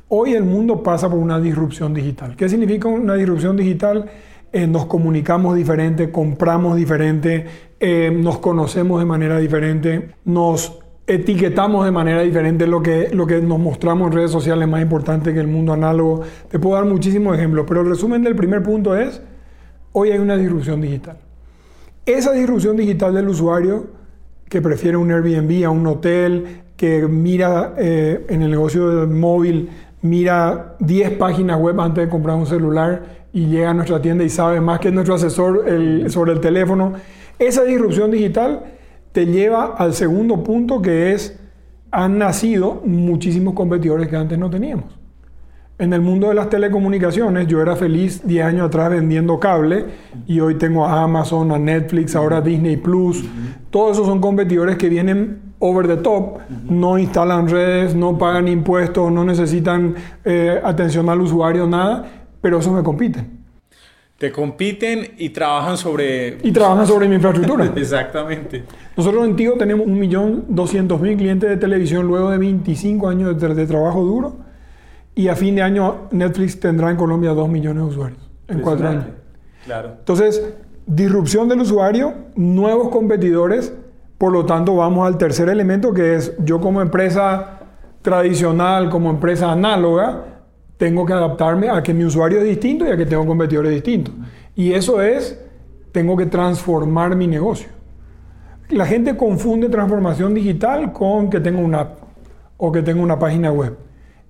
hoy 0.08 0.34
el 0.34 0.42
mundo 0.42 0.82
pasa 0.82 1.08
por 1.08 1.18
una 1.18 1.38
disrupción 1.38 1.94
digital. 1.94 2.34
¿Qué 2.34 2.48
significa 2.48 2.88
una 2.88 3.14
disrupción 3.14 3.56
digital? 3.56 4.10
Eh, 4.52 4.66
nos 4.66 4.86
comunicamos 4.86 5.54
diferente, 5.54 6.10
compramos 6.10 6.76
diferente, 6.76 7.46
eh, 7.78 8.10
nos 8.12 8.38
conocemos 8.38 8.98
de 8.98 9.06
manera 9.06 9.38
diferente, 9.38 10.14
nos 10.24 10.80
etiquetamos 11.08 11.86
de 11.86 11.90
manera 11.90 12.20
diferente 12.20 12.66
lo 12.66 12.82
que, 12.82 13.08
lo 13.12 13.26
que 13.26 13.40
nos 13.40 13.58
mostramos 13.58 14.08
en 14.08 14.12
redes 14.12 14.30
sociales 14.30 14.68
más 14.68 14.82
importante 14.82 15.32
que 15.32 15.40
el 15.40 15.48
mundo 15.48 15.72
análogo. 15.72 16.20
Te 16.50 16.58
puedo 16.58 16.76
dar 16.76 16.84
muchísimos 16.84 17.36
ejemplos, 17.36 17.64
pero 17.66 17.80
el 17.80 17.88
resumen 17.88 18.22
del 18.22 18.36
primer 18.36 18.62
punto 18.62 18.94
es, 18.94 19.22
hoy 19.92 20.10
hay 20.10 20.18
una 20.18 20.36
disrupción 20.36 20.82
digital. 20.82 21.16
Esa 22.04 22.32
disrupción 22.32 22.76
digital 22.76 23.14
del 23.14 23.28
usuario 23.28 23.86
que 24.50 24.60
prefiere 24.60 24.98
un 24.98 25.10
Airbnb 25.10 25.64
a 25.64 25.70
un 25.70 25.86
hotel, 25.86 26.62
que 26.76 27.08
mira 27.08 27.74
eh, 27.78 28.26
en 28.28 28.42
el 28.42 28.50
negocio 28.50 29.06
móvil, 29.06 29.70
mira 30.02 30.76
10 30.80 31.12
páginas 31.12 31.58
web 31.58 31.80
antes 31.80 32.04
de 32.04 32.10
comprar 32.10 32.36
un 32.36 32.46
celular 32.46 33.26
y 33.32 33.46
llega 33.46 33.70
a 33.70 33.74
nuestra 33.74 34.00
tienda 34.00 34.24
y 34.24 34.28
sabe 34.28 34.60
más 34.60 34.78
que 34.78 34.90
nuestro 34.90 35.14
asesor 35.14 35.64
sobre 36.08 36.32
el 36.32 36.40
teléfono. 36.40 36.92
Esa 37.38 37.64
disrupción 37.64 38.10
digital 38.10 38.77
te 39.18 39.26
lleva 39.26 39.75
al 39.76 39.94
segundo 39.94 40.44
punto 40.44 40.80
que 40.80 41.12
es, 41.12 41.37
han 41.90 42.18
nacido 42.18 42.82
muchísimos 42.84 43.54
competidores 43.54 44.06
que 44.06 44.14
antes 44.14 44.38
no 44.38 44.48
teníamos. 44.48 44.96
En 45.76 45.92
el 45.92 46.02
mundo 46.02 46.28
de 46.28 46.34
las 46.34 46.48
telecomunicaciones, 46.48 47.48
yo 47.48 47.60
era 47.60 47.75
feliz 47.75 48.25
10 48.25 48.44
años 48.44 48.68
atrás 48.68 48.90
vendiendo 48.90 49.40
cable 49.40 49.87
y 50.28 50.38
hoy 50.38 50.54
tengo 50.54 50.87
a 50.87 51.02
Amazon, 51.02 51.50
a 51.50 51.58
Netflix, 51.58 52.14
ahora 52.14 52.40
Disney 52.40 52.76
Plus. 52.76 53.25
Todos 53.70 53.96
esos 53.96 54.06
son 54.06 54.20
competidores 54.20 54.76
que 54.76 54.88
vienen 54.88 55.40
over 55.58 55.88
the 55.88 55.96
top, 55.96 56.38
no 56.70 56.96
instalan 56.96 57.48
redes, 57.48 57.96
no 57.96 58.18
pagan 58.18 58.46
impuestos, 58.46 59.10
no 59.10 59.25
necesitan 59.25 59.96
eh, 60.25 60.60
atención 60.62 61.08
al 61.08 61.20
usuario, 61.22 61.66
nada, 61.66 62.04
pero 62.40 62.60
eso 62.60 62.72
me 62.72 62.84
compiten. 62.84 63.38
Te 64.18 64.32
compiten 64.32 65.14
y 65.16 65.30
trabajan 65.30 65.76
sobre... 65.76 66.38
Y 66.42 66.50
trabajan 66.50 66.87
sobre 66.88 67.08
mi 67.08 67.14
infraestructura. 67.14 67.72
Exactamente. 67.76 68.64
Nosotros 68.96 69.25
en 69.25 69.37
Tigo 69.37 69.54
tenemos 69.54 69.87
1.200.000 69.87 71.16
clientes 71.16 71.48
de 71.48 71.56
televisión 71.56 72.04
luego 72.06 72.30
de 72.30 72.38
25 72.38 73.08
años 73.08 73.40
de, 73.40 73.66
trabajo 73.66 74.02
duro. 74.02 74.37
Y 75.14 75.28
a 75.28 75.37
fin 75.37 75.54
de 75.54 75.62
año 75.62 76.08
Netflix 76.10 76.58
tendrá 76.58 76.90
en 76.90 76.96
Colombia 76.96 77.30
2 77.30 77.48
millones 77.48 77.84
de 77.84 77.88
usuarios 77.90 78.30
en 78.48 78.60
4 78.60 78.88
años. 78.88 79.04
Claro. 79.64 79.94
Entonces, 80.00 80.52
disrupción 80.84 81.48
del 81.48 81.60
usuario, 81.60 82.14
nuevos 82.34 82.88
competidores. 82.88 83.72
Por 84.16 84.32
lo 84.32 84.44
tanto, 84.46 84.75
vamos 84.75 85.06
al 85.06 85.16
tercer 85.16 85.48
elemento 85.48 85.94
que 85.94 86.16
es 86.16 86.34
yo 86.44 86.60
como 86.60 86.82
empresa 86.82 87.60
tradicional, 88.02 88.90
como 88.90 89.10
empresa 89.10 89.52
análoga, 89.52 90.25
tengo 90.78 91.04
que 91.04 91.12
adaptarme 91.12 91.68
a 91.68 91.82
que 91.82 91.92
mi 91.92 92.04
usuario 92.04 92.38
es 92.38 92.44
distinto 92.44 92.87
y 92.87 92.90
a 92.90 92.97
que 92.97 93.04
tengo 93.04 93.26
competidores 93.26 93.73
distintos. 93.73 94.14
Y 94.54 94.73
eso 94.73 95.02
es, 95.02 95.38
tengo 95.92 96.16
que 96.16 96.26
transformar 96.26 97.14
mi 97.16 97.26
negocio. 97.26 97.68
La 98.70 98.87
gente 98.87 99.16
confunde 99.16 99.68
transformación 99.68 100.35
digital 100.35 100.92
con 100.92 101.28
que 101.30 101.40
tengo 101.40 101.61
una 101.61 101.80
app 101.80 101.99
o 102.56 102.70
que 102.70 102.82
tengo 102.82 103.02
una 103.02 103.18
página 103.18 103.50
web. 103.50 103.76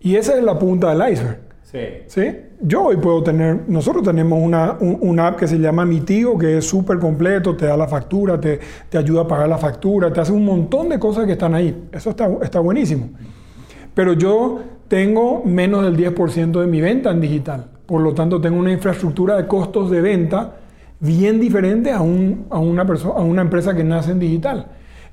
Y 0.00 0.16
esa 0.16 0.36
es 0.36 0.42
la 0.42 0.58
punta 0.58 0.94
del 0.94 1.12
iceberg. 1.12 1.40
Sí. 1.62 1.78
¿Sí? 2.06 2.36
Yo 2.60 2.84
hoy 2.84 2.96
puedo 2.96 3.22
tener, 3.22 3.68
nosotros 3.68 4.02
tenemos 4.02 4.40
una, 4.42 5.26
app 5.28 5.36
que 5.36 5.46
se 5.46 5.58
llama 5.58 5.84
Mi 5.84 6.00
Tío, 6.00 6.38
que 6.38 6.58
es 6.58 6.64
súper 6.64 6.98
completo, 6.98 7.56
te 7.56 7.66
da 7.66 7.76
la 7.76 7.86
factura, 7.86 8.40
te, 8.40 8.58
te, 8.88 8.96
ayuda 8.96 9.22
a 9.22 9.28
pagar 9.28 9.48
la 9.48 9.58
factura, 9.58 10.10
te 10.12 10.20
hace 10.20 10.32
un 10.32 10.46
montón 10.46 10.88
de 10.88 10.98
cosas 10.98 11.26
que 11.26 11.32
están 11.32 11.54
ahí. 11.54 11.88
Eso 11.92 12.10
está, 12.10 12.28
está 12.42 12.60
buenísimo. 12.60 13.10
Pero 13.92 14.14
yo 14.14 14.60
tengo 14.88 15.42
menos 15.44 15.84
del 15.84 15.96
10% 15.96 16.60
de 16.60 16.66
mi 16.66 16.80
venta 16.80 17.10
en 17.10 17.20
digital. 17.20 17.66
Por 17.86 18.02
lo 18.02 18.14
tanto, 18.14 18.40
tengo 18.40 18.58
una 18.58 18.72
infraestructura 18.72 19.36
de 19.36 19.46
costos 19.46 19.90
de 19.90 20.00
venta 20.00 20.56
bien 21.00 21.40
diferente 21.40 21.92
a, 21.92 22.00
un, 22.00 22.46
a, 22.50 22.58
una, 22.58 22.82
a 22.82 23.20
una 23.20 23.42
empresa 23.42 23.74
que 23.74 23.84
nace 23.84 24.10
en 24.10 24.18
digital. 24.18 24.66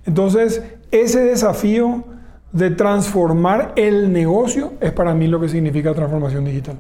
Entonces, 0.06 0.64
ese 0.92 1.22
desafío 1.22 2.04
de 2.52 2.72
transformar 2.72 3.74
el 3.76 4.12
negocio 4.14 4.74
es 4.80 4.92
para 4.94 5.14
mí 5.14 5.28
lo 5.28 5.40
que 5.40 5.50
significa 5.50 5.94
transformación 5.94 6.46
digital. 6.46 6.78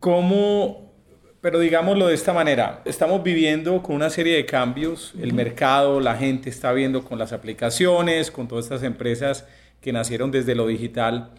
¿Cómo, 0.00 0.92
pero 1.40 1.58
digámoslo 1.58 2.06
de 2.08 2.14
esta 2.14 2.32
manera, 2.32 2.82
estamos 2.84 3.22
viviendo 3.22 3.82
con 3.82 3.96
una 3.96 4.10
serie 4.10 4.36
de 4.36 4.44
cambios, 4.44 5.14
el 5.20 5.32
mercado, 5.32 6.00
la 6.00 6.14
gente 6.14 6.50
está 6.50 6.72
viendo 6.72 7.04
con 7.04 7.18
las 7.18 7.32
aplicaciones, 7.32 8.30
con 8.30 8.48
todas 8.48 8.66
estas 8.66 8.82
empresas 8.82 9.46
que 9.80 9.92
nacieron 9.92 10.30
desde 10.30 10.54
lo 10.54 10.66
digital, 10.66 11.30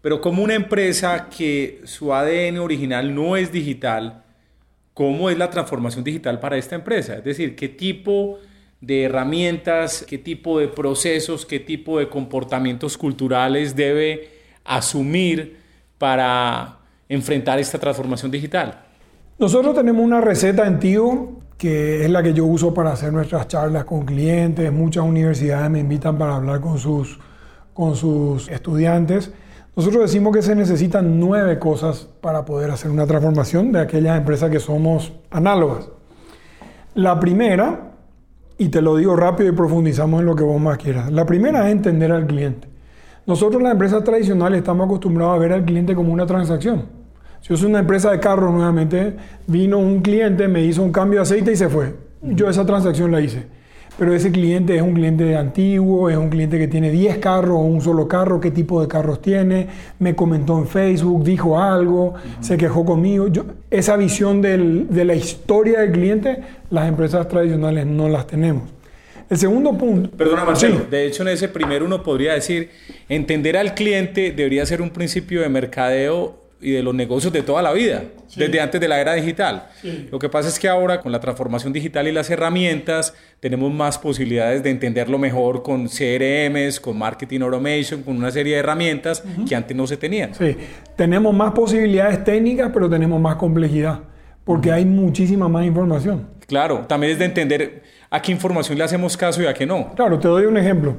pero 0.00 0.20
como 0.20 0.42
una 0.42 0.54
empresa 0.54 1.28
que 1.28 1.80
su 1.84 2.14
ADN 2.14 2.58
original 2.58 3.14
no 3.14 3.36
es 3.36 3.50
digital, 3.50 4.22
¿cómo 4.94 5.30
es 5.30 5.38
la 5.38 5.50
transformación 5.50 6.04
digital 6.04 6.38
para 6.40 6.56
esta 6.56 6.76
empresa? 6.76 7.16
Es 7.16 7.24
decir, 7.24 7.56
¿qué 7.56 7.68
tipo 7.68 8.38
de 8.80 9.04
herramientas, 9.04 10.04
qué 10.08 10.18
tipo 10.18 10.60
de 10.60 10.68
procesos, 10.68 11.44
qué 11.44 11.58
tipo 11.58 11.98
de 11.98 12.08
comportamientos 12.08 12.96
culturales 12.96 13.74
debe 13.74 14.28
asumir 14.64 15.56
para 15.98 16.78
enfrentar 17.08 17.58
esta 17.58 17.78
transformación 17.78 18.30
digital? 18.30 18.84
Nosotros 19.38 19.74
tenemos 19.74 20.04
una 20.04 20.20
receta 20.20 20.66
en 20.66 20.78
Tigo 20.78 21.42
que 21.58 22.04
es 22.04 22.10
la 22.10 22.22
que 22.22 22.32
yo 22.32 22.44
uso 22.44 22.72
para 22.72 22.92
hacer 22.92 23.12
nuestras 23.12 23.48
charlas 23.48 23.84
con 23.84 24.06
clientes. 24.06 24.72
Muchas 24.72 25.02
universidades 25.02 25.68
me 25.68 25.80
invitan 25.80 26.16
para 26.16 26.36
hablar 26.36 26.60
con 26.60 26.78
sus, 26.78 27.18
con 27.74 27.96
sus 27.96 28.48
estudiantes 28.48 29.32
Nosotros 29.78 30.10
decimos 30.10 30.34
que 30.34 30.42
se 30.42 30.56
necesitan 30.56 31.20
nueve 31.20 31.60
cosas 31.60 32.08
para 32.20 32.44
poder 32.44 32.68
hacer 32.72 32.90
una 32.90 33.06
transformación 33.06 33.70
de 33.70 33.78
aquellas 33.78 34.18
empresas 34.18 34.50
que 34.50 34.58
somos 34.58 35.12
análogas. 35.30 35.88
La 36.96 37.20
primera, 37.20 37.92
y 38.58 38.70
te 38.70 38.82
lo 38.82 38.96
digo 38.96 39.14
rápido 39.14 39.50
y 39.50 39.52
profundizamos 39.52 40.18
en 40.18 40.26
lo 40.26 40.34
que 40.34 40.42
vos 40.42 40.60
más 40.60 40.78
quieras, 40.78 41.12
la 41.12 41.24
primera 41.24 41.64
es 41.64 41.70
entender 41.70 42.10
al 42.10 42.26
cliente. 42.26 42.66
Nosotros 43.24 43.62
las 43.62 43.70
empresas 43.70 44.02
tradicionales 44.02 44.58
estamos 44.58 44.86
acostumbrados 44.86 45.36
a 45.36 45.38
ver 45.38 45.52
al 45.52 45.64
cliente 45.64 45.94
como 45.94 46.12
una 46.12 46.26
transacción. 46.26 46.86
Si 47.40 47.50
yo 47.50 47.56
soy 47.56 47.70
una 47.70 47.78
empresa 47.78 48.10
de 48.10 48.18
carros 48.18 48.52
nuevamente, 48.52 49.16
vino 49.46 49.78
un 49.78 50.00
cliente, 50.00 50.48
me 50.48 50.64
hizo 50.64 50.82
un 50.82 50.90
cambio 50.90 51.20
de 51.20 51.22
aceite 51.22 51.52
y 51.52 51.56
se 51.56 51.68
fue. 51.68 51.94
Yo 52.20 52.50
esa 52.50 52.66
transacción 52.66 53.12
la 53.12 53.20
hice 53.20 53.57
pero 53.98 54.14
ese 54.14 54.30
cliente 54.30 54.76
es 54.76 54.82
un 54.82 54.94
cliente 54.94 55.36
antiguo, 55.36 56.08
es 56.08 56.16
un 56.16 56.30
cliente 56.30 56.56
que 56.56 56.68
tiene 56.68 56.90
10 56.90 57.18
carros 57.18 57.56
o 57.56 57.62
un 57.62 57.80
solo 57.80 58.06
carro, 58.06 58.40
qué 58.40 58.52
tipo 58.52 58.80
de 58.80 58.86
carros 58.86 59.20
tiene, 59.20 59.66
me 59.98 60.14
comentó 60.14 60.56
en 60.56 60.68
Facebook, 60.68 61.24
dijo 61.24 61.60
algo, 61.60 62.14
se 62.40 62.56
quejó 62.56 62.84
conmigo. 62.84 63.26
esa 63.70 63.96
visión 63.96 64.40
de 64.40 65.04
la 65.04 65.14
historia 65.14 65.80
del 65.80 65.92
cliente, 65.92 66.40
las 66.70 66.88
empresas 66.88 67.26
tradicionales 67.28 67.86
no 67.86 68.08
las 68.08 68.26
tenemos. 68.28 68.62
El 69.28 69.36
segundo 69.36 69.76
punto. 69.76 70.10
Perdona, 70.16 70.44
Marcelo. 70.44 70.86
De 70.90 71.06
hecho, 71.06 71.22
en 71.22 71.28
ese 71.28 71.48
primero 71.48 71.84
uno 71.84 72.02
podría 72.02 72.32
decir, 72.32 72.70
entender 73.08 73.58
al 73.58 73.74
cliente 73.74 74.30
debería 74.30 74.64
ser 74.64 74.80
un 74.80 74.90
principio 74.90 75.42
de 75.42 75.50
mercadeo 75.50 76.47
y 76.60 76.72
de 76.72 76.82
los 76.82 76.94
negocios 76.94 77.32
de 77.32 77.42
toda 77.42 77.62
la 77.62 77.72
vida, 77.72 78.04
desde 78.36 78.60
antes 78.60 78.80
de 78.80 78.88
la 78.88 79.00
era 79.00 79.14
digital. 79.14 79.68
Lo 80.10 80.18
que 80.18 80.28
pasa 80.28 80.48
es 80.48 80.58
que 80.58 80.68
ahora 80.68 81.00
con 81.00 81.12
la 81.12 81.20
transformación 81.20 81.72
digital 81.72 82.08
y 82.08 82.12
las 82.12 82.30
herramientas 82.30 83.14
tenemos 83.40 83.72
más 83.72 83.98
posibilidades 83.98 84.62
de 84.62 84.70
entenderlo 84.70 85.18
mejor 85.18 85.62
con 85.62 85.88
CRMs, 85.88 86.80
con 86.80 86.98
marketing 86.98 87.40
automation, 87.40 88.02
con 88.02 88.16
una 88.16 88.30
serie 88.30 88.54
de 88.54 88.60
herramientas 88.60 89.22
que 89.48 89.54
antes 89.54 89.76
no 89.76 89.86
se 89.86 89.96
tenían. 89.96 90.34
Sí, 90.34 90.56
tenemos 90.96 91.34
más 91.34 91.52
posibilidades 91.52 92.24
técnicas, 92.24 92.70
pero 92.72 92.88
tenemos 92.90 93.20
más 93.20 93.36
complejidad, 93.36 94.00
porque 94.44 94.72
hay 94.72 94.84
muchísima 94.84 95.48
más 95.48 95.64
información. 95.64 96.26
Claro, 96.48 96.86
también 96.88 97.12
es 97.12 97.18
de 97.18 97.26
entender 97.26 97.82
a 98.10 98.22
qué 98.22 98.32
información 98.32 98.78
le 98.78 98.84
hacemos 98.84 99.16
caso 99.16 99.42
y 99.42 99.46
a 99.46 99.54
qué 99.54 99.66
no. 99.66 99.92
Claro, 99.94 100.18
te 100.18 100.28
doy 100.28 100.46
un 100.46 100.56
ejemplo. 100.56 100.96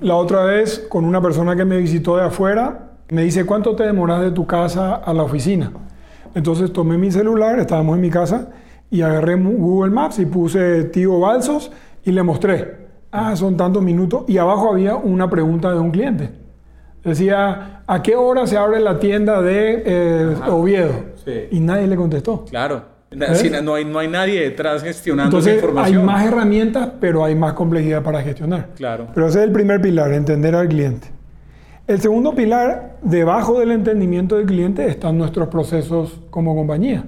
La 0.00 0.14
otra 0.14 0.44
vez 0.44 0.86
con 0.88 1.04
una 1.04 1.20
persona 1.20 1.54
que 1.54 1.64
me 1.64 1.76
visitó 1.76 2.16
de 2.16 2.24
afuera, 2.24 2.95
me 3.08 3.22
dice, 3.22 3.44
¿cuánto 3.44 3.76
te 3.76 3.84
demoras 3.84 4.20
de 4.20 4.30
tu 4.30 4.46
casa 4.46 4.96
a 4.96 5.12
la 5.12 5.22
oficina? 5.22 5.72
Entonces 6.34 6.72
tomé 6.72 6.98
mi 6.98 7.10
celular, 7.10 7.58
estábamos 7.58 7.96
en 7.96 8.02
mi 8.02 8.10
casa, 8.10 8.48
y 8.90 9.02
agarré 9.02 9.34
Google 9.36 9.90
Maps 9.92 10.18
y 10.18 10.26
puse 10.26 10.84
Tío 10.84 11.18
Balsos 11.18 11.70
y 12.04 12.12
le 12.12 12.22
mostré. 12.22 12.86
Ah, 13.10 13.34
son 13.36 13.56
tantos 13.56 13.82
minutos. 13.82 14.24
Y 14.28 14.38
abajo 14.38 14.70
había 14.70 14.96
una 14.96 15.28
pregunta 15.30 15.72
de 15.72 15.78
un 15.78 15.90
cliente. 15.90 16.30
Decía, 17.02 17.82
¿a 17.86 18.02
qué 18.02 18.16
hora 18.16 18.46
se 18.46 18.56
abre 18.56 18.80
la 18.80 18.98
tienda 18.98 19.40
de 19.40 19.82
eh, 19.86 20.36
Oviedo? 20.48 20.92
Y 21.50 21.60
nadie 21.60 21.86
le 21.86 21.96
contestó. 21.96 22.44
Claro. 22.44 22.82
no, 23.12 23.74
hay, 23.74 23.84
no 23.84 23.98
hay 23.98 24.08
nadie 24.08 24.40
detrás 24.40 24.82
gestionando 24.82 25.38
esa 25.38 25.54
información. 25.54 26.00
Hay 26.00 26.04
más 26.04 26.26
herramientas, 26.26 26.88
pero 27.00 27.24
hay 27.24 27.34
más 27.34 27.52
complejidad 27.54 28.02
para 28.02 28.22
gestionar. 28.22 28.70
Claro. 28.76 29.08
Pero 29.14 29.28
ese 29.28 29.38
es 29.38 29.44
el 29.44 29.52
primer 29.52 29.80
pilar, 29.80 30.12
entender 30.12 30.54
al 30.54 30.68
cliente. 30.68 31.08
El 31.86 32.00
segundo 32.00 32.34
pilar, 32.34 32.98
debajo 33.02 33.60
del 33.60 33.70
entendimiento 33.70 34.36
del 34.36 34.46
cliente, 34.46 34.88
están 34.88 35.16
nuestros 35.16 35.46
procesos 35.46 36.20
como 36.30 36.56
compañía. 36.56 37.04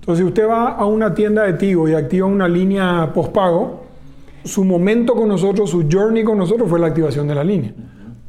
Entonces, 0.00 0.24
si 0.24 0.28
usted 0.28 0.48
va 0.48 0.70
a 0.70 0.86
una 0.86 1.12
tienda 1.12 1.42
de 1.42 1.52
Tigo 1.52 1.86
y 1.86 1.92
activa 1.92 2.26
una 2.26 2.48
línea 2.48 3.10
postpago, 3.12 3.84
su 4.42 4.64
momento 4.64 5.14
con 5.14 5.28
nosotros, 5.28 5.68
su 5.68 5.86
journey 5.90 6.24
con 6.24 6.38
nosotros 6.38 6.66
fue 6.66 6.80
la 6.80 6.86
activación 6.86 7.28
de 7.28 7.34
la 7.34 7.44
línea. 7.44 7.74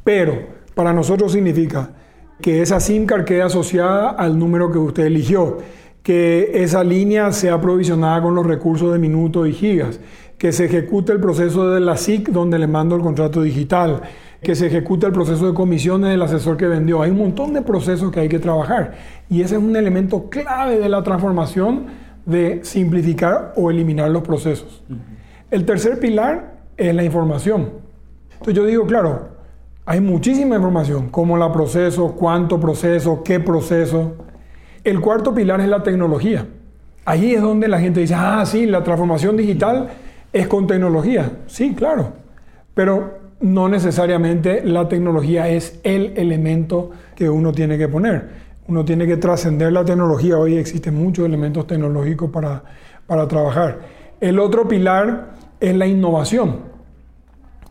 Pero 0.04 0.34
para 0.74 0.92
nosotros 0.92 1.32
significa 1.32 1.90
que 2.42 2.60
esa 2.60 2.80
SIM 2.80 3.06
card 3.06 3.24
quede 3.24 3.40
asociada 3.40 4.10
al 4.10 4.38
número 4.38 4.70
que 4.70 4.78
usted 4.78 5.06
eligió, 5.06 5.56
que 6.02 6.50
esa 6.62 6.84
línea 6.84 7.32
sea 7.32 7.62
provisionada 7.62 8.20
con 8.20 8.34
los 8.34 8.46
recursos 8.46 8.92
de 8.92 8.98
minutos 8.98 9.48
y 9.48 9.52
gigas, 9.52 10.00
que 10.36 10.52
se 10.52 10.66
ejecute 10.66 11.12
el 11.12 11.20
proceso 11.20 11.70
de 11.70 11.80
la 11.80 11.96
SIC 11.96 12.28
donde 12.28 12.58
le 12.58 12.66
mando 12.66 12.94
el 12.94 13.00
contrato 13.00 13.40
digital, 13.40 14.02
que 14.42 14.54
se 14.54 14.66
ejecuta 14.66 15.06
el 15.06 15.12
proceso 15.12 15.46
de 15.46 15.54
comisiones 15.54 16.10
del 16.10 16.22
asesor 16.22 16.56
que 16.56 16.66
vendió. 16.66 17.02
Hay 17.02 17.10
un 17.10 17.18
montón 17.18 17.52
de 17.52 17.62
procesos 17.62 18.12
que 18.12 18.20
hay 18.20 18.28
que 18.28 18.38
trabajar 18.38 18.94
y 19.28 19.42
ese 19.42 19.56
es 19.56 19.62
un 19.62 19.74
elemento 19.74 20.28
clave 20.30 20.78
de 20.78 20.88
la 20.88 21.02
transformación 21.02 21.86
de 22.24 22.60
simplificar 22.62 23.52
o 23.56 23.70
eliminar 23.70 24.10
los 24.10 24.22
procesos. 24.22 24.82
El 25.50 25.64
tercer 25.64 25.98
pilar 25.98 26.58
es 26.76 26.94
la 26.94 27.02
información. 27.02 27.70
Entonces 28.32 28.54
yo 28.54 28.64
digo, 28.64 28.86
claro, 28.86 29.30
hay 29.84 30.00
muchísima 30.00 30.56
información, 30.56 31.08
cómo 31.08 31.36
la 31.36 31.50
proceso, 31.50 32.14
cuánto 32.14 32.60
proceso, 32.60 33.22
qué 33.24 33.40
proceso. 33.40 34.16
El 34.84 35.00
cuarto 35.00 35.34
pilar 35.34 35.60
es 35.60 35.68
la 35.68 35.82
tecnología. 35.82 36.46
Ahí 37.04 37.34
es 37.34 37.40
donde 37.40 37.68
la 37.68 37.80
gente 37.80 38.00
dice, 38.00 38.14
ah, 38.14 38.44
sí, 38.44 38.66
la 38.66 38.84
transformación 38.84 39.36
digital 39.36 39.88
es 40.32 40.46
con 40.46 40.66
tecnología. 40.66 41.38
Sí, 41.46 41.74
claro. 41.74 42.12
Pero 42.74 43.17
no 43.40 43.68
necesariamente 43.68 44.62
la 44.64 44.88
tecnología 44.88 45.48
es 45.48 45.80
el 45.82 46.12
elemento 46.16 46.90
que 47.14 47.28
uno 47.30 47.52
tiene 47.52 47.78
que 47.78 47.88
poner. 47.88 48.48
Uno 48.66 48.84
tiene 48.84 49.06
que 49.06 49.16
trascender 49.16 49.72
la 49.72 49.84
tecnología. 49.84 50.38
Hoy 50.38 50.56
existen 50.56 50.94
muchos 50.94 51.24
elementos 51.24 51.66
tecnológicos 51.66 52.30
para, 52.30 52.62
para 53.06 53.26
trabajar. 53.26 53.78
El 54.20 54.38
otro 54.38 54.68
pilar 54.68 55.30
es 55.60 55.74
la 55.74 55.86
innovación. 55.86 56.68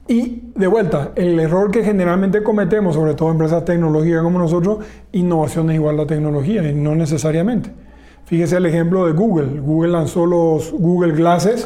Y 0.08 0.52
de 0.56 0.68
vuelta, 0.68 1.12
el 1.16 1.38
error 1.40 1.70
que 1.70 1.84
generalmente 1.84 2.42
cometemos, 2.42 2.96
sobre 2.96 3.14
todo 3.14 3.30
empresas 3.30 3.66
tecnológicas 3.66 4.24
como 4.24 4.40
nosotros, 4.40 4.80
innovación 5.12 5.70
es 5.70 5.76
igual 5.76 6.00
a 6.00 6.08
tecnología 6.08 6.68
y 6.68 6.74
no 6.74 6.96
necesariamente. 6.96 7.72
Fíjese 8.26 8.58
el 8.58 8.66
ejemplo 8.66 9.06
de 9.06 9.12
Google. 9.12 9.60
Google 9.60 9.92
lanzó 9.92 10.26
los 10.26 10.72
Google 10.72 11.14
Glasses, 11.14 11.66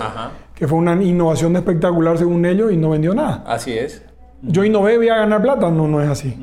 que 0.62 0.68
fue 0.68 0.78
una 0.78 0.94
innovación 0.94 1.56
espectacular 1.56 2.20
según 2.20 2.46
ellos 2.46 2.72
y 2.72 2.78
no 2.78 2.92
vendió 2.92 3.16
nada. 3.16 3.44
Así 3.48 3.72
es. 3.72 4.06
Yo 4.44 4.64
innové, 4.64 4.96
voy 4.96 5.10
a 5.10 5.16
ganar 5.16 5.42
plata. 5.42 5.72
No, 5.72 5.88
no 5.88 6.00
es 6.00 6.08
así. 6.08 6.38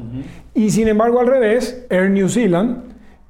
Y 0.55 0.71
sin 0.71 0.89
embargo, 0.89 1.21
al 1.21 1.29
revés, 1.29 1.87
Air 1.89 2.11
New 2.11 2.29
Zealand, 2.29 2.79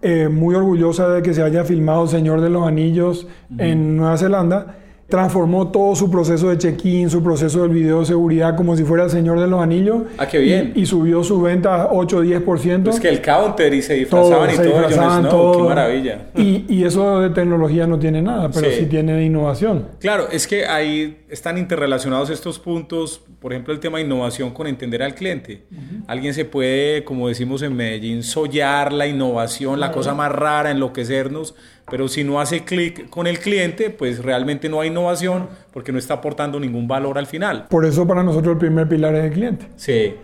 eh, 0.01 0.29
muy 0.29 0.55
orgullosa 0.55 1.11
de 1.11 1.20
que 1.20 1.35
se 1.35 1.42
haya 1.42 1.62
filmado 1.64 2.07
Señor 2.07 2.40
de 2.40 2.48
los 2.48 2.66
Anillos 2.66 3.27
en 3.59 3.98
Nueva 3.98 4.16
Zelanda, 4.16 4.79
transformó 5.09 5.68
todo 5.68 5.97
su 5.97 6.11
proceso 6.11 6.51
de 6.51 6.59
check-in, 6.59 7.09
su 7.09 7.23
proceso 7.23 7.62
del 7.62 7.71
video 7.71 8.01
de 8.01 8.07
seguridad 8.07 8.55
como 8.57 8.77
si 8.77 8.85
fuera 8.85 9.05
el 9.05 9.11
Señor 9.11 9.40
de 9.40 9.47
los 9.47 9.61
Anillos. 9.61 10.03
Ah, 10.18 10.29
qué 10.29 10.38
bien. 10.38 10.73
Y, 10.75 10.85
subió 10.85 11.25
su 11.25 11.40
venta 11.40 11.88
8 11.90 12.16
o 12.18 12.25
10%. 12.25 12.88
Es 12.90 13.01
que 13.01 13.09
el 13.09 13.23
counter 13.23 13.73
y 13.73 13.81
se 13.81 13.94
disfrazaban 13.94 14.51
y 14.51 14.57
todo. 14.57 15.29
todo. 15.31 15.53
qué 15.57 15.62
maravilla. 15.62 16.27
Y, 16.37 16.64
y, 16.68 16.85
eso 16.85 17.21
de 17.21 17.31
tecnología 17.31 17.87
no 17.87 17.99
tiene 17.99 18.21
nada, 18.21 18.51
pero 18.51 18.71
sí. 18.71 18.85
tiene 18.87 19.14
de 19.14 19.25
innovación. 19.25 19.87
Claro, 19.99 20.29
es 20.31 20.47
que 20.47 20.66
ahí 20.66 21.25
están 21.31 21.57
interrelacionados 21.57 22.29
estos 22.29 22.59
puntos. 22.59 23.23
Por 23.40 23.53
ejemplo, 23.53 23.73
el 23.73 23.81
tema 23.81 23.99
de 23.99 24.05
innovación 24.05 24.51
con 24.51 24.66
entender 24.66 25.03
al 25.03 25.14
cliente. 25.14 25.62
Alguien 26.07 26.35
se 26.35 26.44
puede, 26.44 27.05
como 27.05 27.29
decimos 27.29 27.62
en 27.62 27.75
Medellín, 27.75 28.23
sollar 28.23 28.92
la 28.92 29.07
innovación, 29.07 29.81
la 29.81 29.90
cosa 29.90 30.12
más 30.12 30.31
rara, 30.33 30.71
enloquecernos 30.71 31.55
pero 31.90 32.09
si 32.09 32.24
no 32.24 32.40
hace 32.40 32.64
clic 32.64 33.09
con 33.09 33.27
el 33.27 33.38
cliente, 33.38 33.90
pues 33.90 34.22
realmente 34.22 34.68
no 34.68 34.81
hay 34.81 34.88
innovación 34.88 35.48
porque 35.72 35.92
no 35.92 35.98
está 35.98 36.14
aportando 36.14 36.61
ningún 36.61 36.87
valor 36.88 37.18
al 37.18 37.27
final. 37.27 37.66
Por 37.68 37.85
eso 37.85 38.07
para 38.07 38.22
nosotros 38.22 38.55
el 38.55 38.59
primer 38.59 38.88
pilar 38.88 39.14
es 39.14 39.24
el 39.24 39.33
cliente. 39.33 39.66
Sí. 39.77 40.14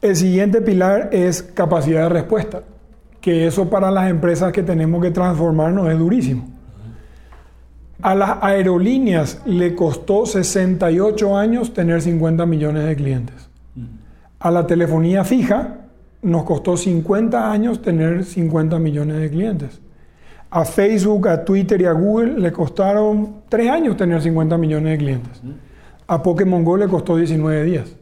El 0.00 0.16
siguiente 0.16 0.60
pilar 0.60 1.10
es 1.12 1.42
capacidad 1.42 2.04
de 2.04 2.08
respuesta, 2.08 2.62
que 3.20 3.46
eso 3.46 3.70
para 3.70 3.90
las 3.90 4.10
empresas 4.10 4.52
que 4.52 4.62
tenemos 4.62 5.02
que 5.02 5.10
transformarnos 5.10 5.88
es 5.90 5.98
durísimo. 5.98 6.48
A 8.02 8.16
las 8.16 8.38
aerolíneas 8.42 9.40
le 9.46 9.76
costó 9.76 10.26
68 10.26 11.36
años 11.36 11.72
tener 11.72 12.02
50 12.02 12.46
millones 12.46 12.84
de 12.84 12.96
clientes. 12.96 13.48
A 14.40 14.50
la 14.50 14.66
telefonía 14.66 15.22
fija 15.22 15.76
nos 16.22 16.42
costó 16.42 16.76
50 16.76 17.52
años 17.52 17.80
tener 17.80 18.24
50 18.24 18.78
millones 18.80 19.20
de 19.20 19.30
clientes. 19.30 19.80
A 20.54 20.66
Facebook, 20.66 21.28
a 21.28 21.42
Twitter 21.42 21.80
y 21.80 21.86
a 21.86 21.92
Google 21.92 22.38
le 22.38 22.52
costaron 22.52 23.42
tres 23.48 23.70
años 23.70 23.96
tener 23.96 24.20
50 24.20 24.58
millones 24.58 24.92
de 24.92 24.98
clientes. 24.98 25.42
A 26.06 26.22
Pokémon 26.22 26.62
Go 26.62 26.76
le 26.76 26.88
costó 26.88 27.16
19 27.16 27.64
días. 27.64 27.96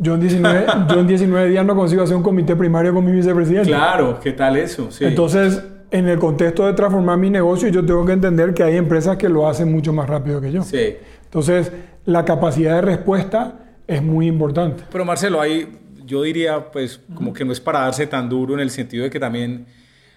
yo, 0.00 0.14
en 0.14 0.20
19, 0.20 0.66
yo 0.88 0.98
en 0.98 1.06
19 1.06 1.48
días 1.50 1.64
no 1.64 1.76
consigo 1.76 2.02
hacer 2.02 2.16
un 2.16 2.24
comité 2.24 2.56
primario 2.56 2.92
con 2.92 3.04
mi 3.04 3.12
vicepresidente. 3.12 3.68
Claro, 3.68 4.18
¿qué 4.20 4.32
tal 4.32 4.56
eso? 4.56 4.88
Entonces, 4.98 5.62
en 5.92 6.08
el 6.08 6.18
contexto 6.18 6.66
de 6.66 6.72
transformar 6.72 7.18
mi 7.18 7.30
negocio, 7.30 7.68
yo 7.68 7.86
tengo 7.86 8.04
que 8.04 8.14
entender 8.14 8.52
que 8.52 8.64
hay 8.64 8.76
empresas 8.76 9.16
que 9.16 9.28
lo 9.28 9.46
hacen 9.46 9.70
mucho 9.70 9.92
más 9.92 10.08
rápido 10.08 10.40
que 10.40 10.50
yo. 10.50 10.64
Sí. 10.64 10.96
Entonces, 11.22 11.70
la 12.04 12.24
capacidad 12.24 12.74
de 12.74 12.80
respuesta 12.80 13.60
es 13.86 14.02
muy 14.02 14.26
importante. 14.26 14.82
Pero 14.90 15.04
Marcelo, 15.04 15.40
ahí 15.40 15.68
yo 16.04 16.22
diría, 16.22 16.72
pues, 16.72 17.00
como 17.14 17.32
que 17.32 17.44
no 17.44 17.52
es 17.52 17.60
para 17.60 17.78
darse 17.80 18.08
tan 18.08 18.28
duro 18.28 18.54
en 18.54 18.60
el 18.60 18.70
sentido 18.70 19.04
de 19.04 19.10
que 19.10 19.20
también 19.20 19.66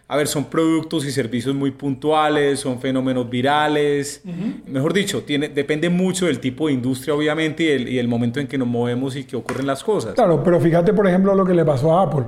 a 0.10 0.16
ver, 0.16 0.28
son 0.28 0.46
productos 0.46 1.06
y 1.06 1.12
servicios 1.12 1.54
muy 1.54 1.72
puntuales, 1.72 2.62
son 2.62 2.80
fenómenos 2.80 3.30
virales. 3.30 4.22
Mejor 4.66 4.94
dicho, 4.94 5.24
tiene, 5.24 5.50
depende 5.50 5.90
mucho 5.90 6.28
del 6.28 6.40
tipo 6.40 6.68
de 6.68 6.74
industria, 6.74 7.14
obviamente, 7.14 7.64
y 7.78 8.00
el, 8.00 8.08
momento 8.08 8.40
en 8.40 8.48
que 8.48 8.58
nos 8.58 8.70
movemos 8.70 9.18
y 9.18 9.26
que 9.26 9.36
ocurren 9.36 9.68
las 9.68 9.84
cosas. 9.84 10.14
Claro, 10.14 10.42
pero 10.44 10.62
fíjate, 10.62 10.94
por 10.94 11.08
ejemplo, 11.08 11.36
lo 11.36 11.46
que 11.46 11.54
le 11.54 11.66
pasó 11.66 11.98
a 11.98 12.04
Apple. 12.04 12.24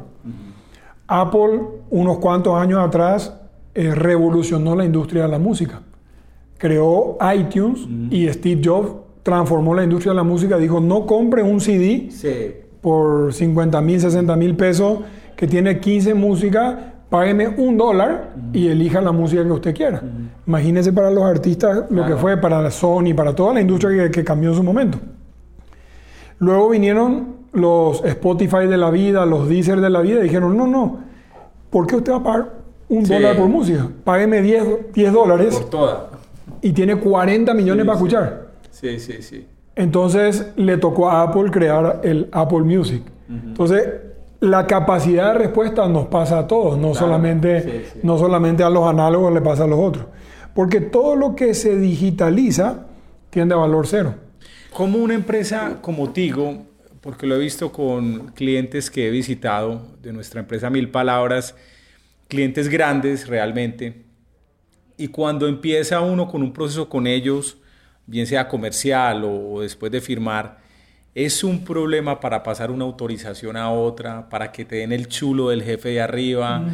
Apple, 1.07 1.61
unos 1.89 2.17
cuantos 2.17 2.53
años 2.55 2.79
atrás, 2.85 3.33
eh, 3.73 3.95
revolucionó 3.95 4.75
la 4.75 4.83
industria 4.83 5.23
de 5.23 5.29
la 5.29 5.39
música. 5.39 5.81
Creó 6.57 7.17
iTunes 7.33 7.87
y 8.11 8.27
Steve 8.27 8.61
Jobs 8.61 8.91
transformó 9.23 9.73
la 9.73 9.85
industria 9.85 10.11
de 10.11 10.17
la 10.17 10.23
música. 10.23 10.57
Dijo, 10.57 10.81
no 10.81 11.05
compre 11.05 11.43
un 11.43 11.61
CD 11.61 12.09
por 12.81 13.33
50 13.33 13.79
mil, 13.81 14.01
60 14.01 14.35
mil 14.35 14.57
pesos 14.57 14.99
que 15.37 15.47
tiene 15.47 15.79
15 15.79 16.15
músicas, 16.15 16.75
págueme 17.09 17.47
un 17.47 17.77
dólar 17.77 18.33
y 18.53 18.67
elija 18.67 19.01
la 19.01 19.11
música 19.11 19.43
que 19.43 19.51
usted 19.51 19.75
quiera. 19.75 20.01
Imagínese 20.45 20.93
para 20.93 21.11
los 21.11 21.23
artistas 21.23 21.85
lo 21.89 22.05
que 22.05 22.15
fue 22.15 22.37
para 22.37 22.69
Sony, 22.71 23.13
para 23.15 23.33
toda 23.35 23.53
la 23.53 23.61
industria 23.61 24.03
que, 24.03 24.11
que 24.11 24.23
cambió 24.23 24.49
en 24.49 24.55
su 24.55 24.63
momento. 24.63 24.97
Luego 26.39 26.69
vinieron 26.69 27.39
los 27.51 28.03
Spotify 28.05 28.67
de 28.67 28.77
la 28.77 28.89
vida, 28.89 29.25
los 29.25 29.49
Deezer 29.49 29.81
de 29.81 29.89
la 29.89 30.01
vida, 30.01 30.19
y 30.19 30.23
dijeron, 30.23 30.55
no, 30.55 30.67
no, 30.67 30.99
¿por 31.69 31.87
qué 31.87 31.95
usted 31.95 32.13
va 32.13 32.17
a 32.17 32.23
pagar 32.23 32.53
un 32.87 33.03
dólar 33.03 33.37
por 33.37 33.47
música? 33.47 33.87
Págueme 34.03 34.41
10, 34.41 34.93
10 34.93 35.13
dólares. 35.13 35.55
Por 35.57 35.69
toda. 35.69 36.09
Y 36.61 36.71
tiene 36.71 36.97
40 36.97 37.53
millones 37.53 37.85
para 37.85 37.97
escuchar. 37.97 38.47
Sí, 38.71 38.99
sí, 38.99 39.21
sí. 39.21 39.47
Entonces 39.75 40.51
le 40.55 40.77
tocó 40.77 41.09
a 41.09 41.23
Apple 41.23 41.51
crear 41.51 42.01
el 42.03 42.27
Apple 42.31 42.61
Music. 42.61 43.03
Entonces, 43.29 43.87
la 44.39 44.67
capacidad 44.67 45.33
de 45.33 45.39
respuesta 45.39 45.87
nos 45.87 46.07
pasa 46.07 46.39
a 46.39 46.47
todos, 46.47 46.77
no, 46.77 46.93
solamente, 46.95 47.91
no 48.03 48.17
solamente 48.17 48.63
a 48.63 48.69
los 48.69 48.87
análogos 48.87 49.33
le 49.33 49.41
pasa 49.41 49.65
a 49.65 49.67
los 49.67 49.79
otros. 49.79 50.05
Porque 50.53 50.81
todo 50.81 51.15
lo 51.15 51.35
que 51.35 51.53
se 51.53 51.77
digitaliza 51.77 52.87
tiende 53.29 53.53
a 53.53 53.57
valor 53.57 53.87
cero. 53.87 54.15
Como 54.73 54.99
una 54.99 55.13
empresa 55.13 55.79
como 55.81 56.11
Tigo, 56.11 56.65
porque 57.01 57.27
lo 57.27 57.35
he 57.35 57.39
visto 57.39 57.71
con 57.71 58.27
clientes 58.29 58.89
que 58.89 59.07
he 59.07 59.11
visitado 59.11 59.81
de 60.01 60.13
nuestra 60.13 60.39
empresa 60.39 60.69
Mil 60.69 60.89
Palabras, 60.89 61.55
clientes 62.27 62.69
grandes 62.69 63.27
realmente, 63.27 64.05
y 64.97 65.07
cuando 65.07 65.47
empieza 65.47 66.01
uno 66.01 66.27
con 66.27 66.43
un 66.43 66.51
proceso 66.51 66.89
con 66.89 67.07
ellos, 67.07 67.57
bien 68.05 68.27
sea 68.27 68.47
comercial 68.47 69.23
o 69.23 69.61
después 69.61 69.91
de 69.91 70.01
firmar, 70.01 70.59
es 71.25 71.43
un 71.43 71.65
problema 71.65 72.21
para 72.21 72.43
pasar 72.43 72.71
una 72.71 72.85
autorización 72.85 73.57
a 73.57 73.71
otra, 73.71 74.29
para 74.29 74.53
que 74.53 74.63
te 74.63 74.77
den 74.77 74.93
el 74.93 75.09
chulo 75.09 75.49
del 75.49 75.63
jefe 75.63 75.89
de 75.89 75.99
arriba, 76.01 76.65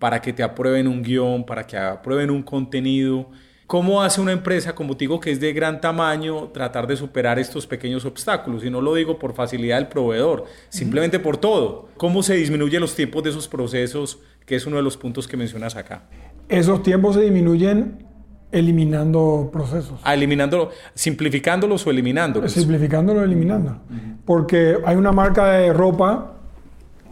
para 0.00 0.20
que 0.20 0.32
te 0.32 0.42
aprueben 0.42 0.88
un 0.88 1.04
guion, 1.04 1.46
para 1.46 1.64
que 1.64 1.76
aprueben 1.76 2.30
un 2.30 2.42
contenido. 2.42 3.30
¿Cómo 3.68 4.02
hace 4.02 4.20
una 4.20 4.32
empresa 4.32 4.74
como 4.74 4.94
digo 4.94 5.20
que 5.20 5.30
es 5.30 5.38
de 5.38 5.52
gran 5.52 5.80
tamaño 5.80 6.48
tratar 6.48 6.88
de 6.88 6.96
superar 6.96 7.38
estos 7.38 7.64
pequeños 7.64 8.04
obstáculos? 8.04 8.64
Y 8.64 8.70
no 8.70 8.80
lo 8.80 8.92
digo 8.96 9.20
por 9.20 9.34
facilidad 9.34 9.76
del 9.76 9.86
proveedor, 9.86 10.46
simplemente 10.68 11.20
por 11.20 11.36
todo. 11.36 11.88
¿Cómo 11.96 12.24
se 12.24 12.34
disminuyen 12.34 12.80
los 12.80 12.96
tiempos 12.96 13.22
de 13.22 13.30
esos 13.30 13.46
procesos, 13.46 14.18
que 14.44 14.56
es 14.56 14.66
uno 14.66 14.78
de 14.78 14.82
los 14.82 14.96
puntos 14.96 15.28
que 15.28 15.36
mencionas 15.36 15.76
acá? 15.76 16.08
Esos 16.48 16.82
tiempos 16.82 17.14
se 17.14 17.22
disminuyen 17.22 18.04
eliminando 18.52 19.48
procesos. 19.52 20.00
Ah, 20.04 20.14
eliminándolo, 20.14 20.70
simplificándolos 20.94 21.86
o 21.86 21.90
eliminándolos. 21.90 22.52
Simplificándolos 22.52 23.22
o 23.22 23.24
eliminándolos. 23.24 23.78
Porque 24.24 24.76
hay 24.84 24.96
una 24.96 25.10
marca 25.10 25.46
de 25.52 25.72
ropa 25.72 26.34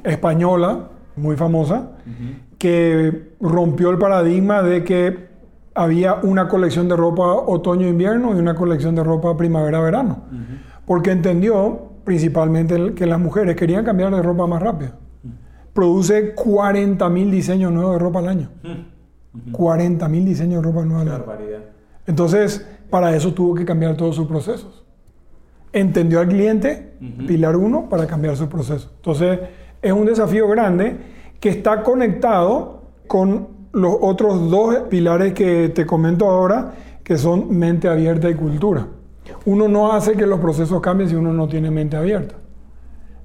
española, 0.04 0.90
muy 1.16 1.36
famosa, 1.36 1.92
que 2.58 3.32
rompió 3.40 3.90
el 3.90 3.98
paradigma 3.98 4.62
de 4.62 4.84
que 4.84 5.30
había 5.74 6.14
una 6.22 6.46
colección 6.48 6.88
de 6.88 6.96
ropa 6.96 7.32
otoño-invierno 7.32 8.36
y 8.36 8.38
una 8.38 8.54
colección 8.54 8.94
de 8.94 9.02
ropa 9.02 9.36
primavera-verano. 9.36 10.24
Porque 10.84 11.10
entendió 11.10 11.90
principalmente 12.04 12.94
que 12.94 13.06
las 13.06 13.18
mujeres 13.18 13.56
querían 13.56 13.84
cambiar 13.84 14.14
de 14.14 14.22
ropa 14.22 14.46
más 14.46 14.60
rápido. 14.62 14.92
Produce 15.72 16.34
40 16.34 17.08
mil 17.08 17.30
diseños 17.30 17.72
nuevos 17.72 17.94
de 17.94 17.98
ropa 17.98 18.18
al 18.18 18.28
año. 18.28 18.50
40 19.52 20.08
mil 20.08 20.24
diseños 20.24 20.62
de 20.62 20.70
ropa 20.70 20.84
nueva. 20.84 21.24
Entonces, 22.06 22.66
para 22.88 23.14
eso 23.14 23.32
tuvo 23.32 23.54
que 23.54 23.64
cambiar 23.64 23.96
todos 23.96 24.16
sus 24.16 24.26
procesos. 24.26 24.84
Entendió 25.72 26.20
al 26.20 26.28
cliente, 26.28 26.94
pilar 27.26 27.56
uno, 27.56 27.88
para 27.88 28.06
cambiar 28.06 28.36
sus 28.36 28.48
procesos. 28.48 28.90
Entonces, 28.96 29.38
es 29.80 29.92
un 29.92 30.06
desafío 30.06 30.48
grande 30.48 30.96
que 31.38 31.48
está 31.48 31.82
conectado 31.82 32.82
con 33.06 33.48
los 33.72 33.96
otros 34.00 34.50
dos 34.50 34.76
pilares 34.88 35.32
que 35.32 35.68
te 35.68 35.86
comento 35.86 36.28
ahora, 36.28 36.74
que 37.04 37.16
son 37.16 37.56
mente 37.56 37.88
abierta 37.88 38.28
y 38.28 38.34
cultura. 38.34 38.88
Uno 39.44 39.68
no 39.68 39.92
hace 39.92 40.16
que 40.16 40.26
los 40.26 40.40
procesos 40.40 40.80
cambien 40.80 41.08
si 41.08 41.14
uno 41.14 41.32
no 41.32 41.48
tiene 41.48 41.70
mente 41.70 41.96
abierta. 41.96 42.34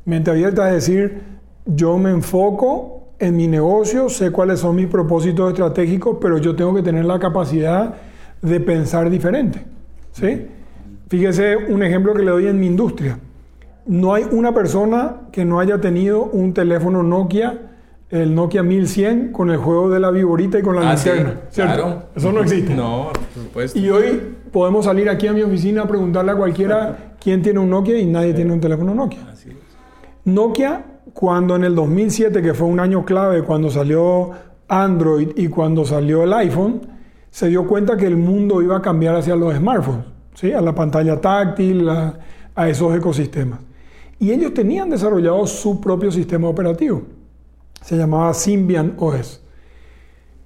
Mente 0.06 0.30
abierta 0.30 0.68
es 0.70 0.76
decir, 0.76 1.24
yo 1.65 1.98
me 1.98 2.12
enfoco 2.12 3.05
en 3.19 3.38
mi 3.38 3.47
negocio, 3.47 4.10
sé 4.10 4.32
cuáles 4.32 4.60
son 4.60 4.75
mis 4.75 4.88
propósitos 4.88 5.49
estratégicos, 5.49 6.17
pero 6.19 6.38
yo 6.38 6.56
tengo 6.56 6.73
que 6.73 6.82
tener 6.82 7.06
la 7.06 7.19
capacidad 7.19 7.95
de 8.41 8.60
pensar 8.60 9.10
diferente. 9.10 9.65
¿sí? 10.12 10.47
Fíjese 11.08 11.56
un 11.56 11.84
ejemplo 11.84 12.13
que 12.13 12.23
le 12.23 12.32
doy 12.32 12.47
en 12.47 12.60
mi 12.60 12.67
industria. 12.67 13.19
No 13.86 14.13
hay 14.13 14.25
una 14.32 14.54
persona 14.54 15.21
que 15.32 15.45
no 15.45 15.60
haya 15.60 15.80
tenido 15.80 16.23
un 16.23 16.54
teléfono 16.54 17.04
Nokia, 17.04 17.62
el 18.10 18.34
Nokia 18.34 18.63
1100, 18.63 19.32
con 19.32 19.49
el 19.51 19.58
juego 19.58 19.89
de 19.89 19.99
la 19.99 20.10
viborita 20.10 20.60
y 20.60 20.62
con 20.62 20.75
la 20.75 20.89
ah, 20.89 20.95
linterna. 20.95 21.41
Claro. 21.54 22.04
Eso 22.15 22.32
no 22.32 22.41
existe. 22.41 22.73
No, 22.73 23.12
por 23.13 23.43
supuesto. 23.43 23.78
Y 23.78 23.89
hoy 23.89 24.36
podemos 24.51 24.86
salir 24.86 25.10
aquí 25.10 25.28
a 25.28 25.34
mi 25.34 25.41
oficina 25.41 25.84
a 25.84 25.88
preguntarle 25.88 26.32
a 26.32 26.36
cualquiera 26.36 27.15
quién 27.19 27.41
tiene 27.41 27.60
un 27.60 27.69
Nokia 27.69 27.99
y 27.99 28.06
nadie 28.06 28.34
tiene 28.34 28.54
un 28.54 28.60
teléfono 28.60 28.95
Nokia. 28.95 29.19
Nokia 30.23 30.84
cuando 31.13 31.56
en 31.56 31.63
el 31.63 31.76
2007, 31.76 32.41
que 32.41 32.54
fue 32.54 32.68
un 32.68 32.80
año 32.80 33.06
clave, 33.06 33.44
cuando 33.44 33.70
salió 33.70 34.32
Android 34.68 35.30
y 35.36 35.48
cuando 35.48 35.86
salió 35.86 36.24
el 36.24 36.34
iPhone, 36.34 36.82
se 37.30 37.50
dio 37.50 37.68
cuenta 37.68 37.98
que 37.98 38.08
el 38.08 38.18
mundo 38.18 38.62
iba 38.62 38.78
a 38.78 38.82
cambiar 38.82 39.15
hacia 39.15 39.36
los 39.36 39.54
smartphones, 39.54 40.06
¿sí? 40.34 40.52
a 40.52 40.62
la 40.62 40.74
pantalla 40.74 41.20
táctil, 41.20 41.88
a, 41.89 42.70
esos 42.70 42.96
ecosistemas. 42.96 43.60
Y 44.20 44.32
ellos 44.32 44.54
tenían 44.54 44.89
desarrollado 44.89 45.46
su 45.46 45.82
propio 45.82 46.12
sistema 46.12 46.48
operativo. 46.48 47.04
Se 47.82 47.98
llamaba 47.98 48.34
Symbian 48.34 48.96
OS. 48.98 49.41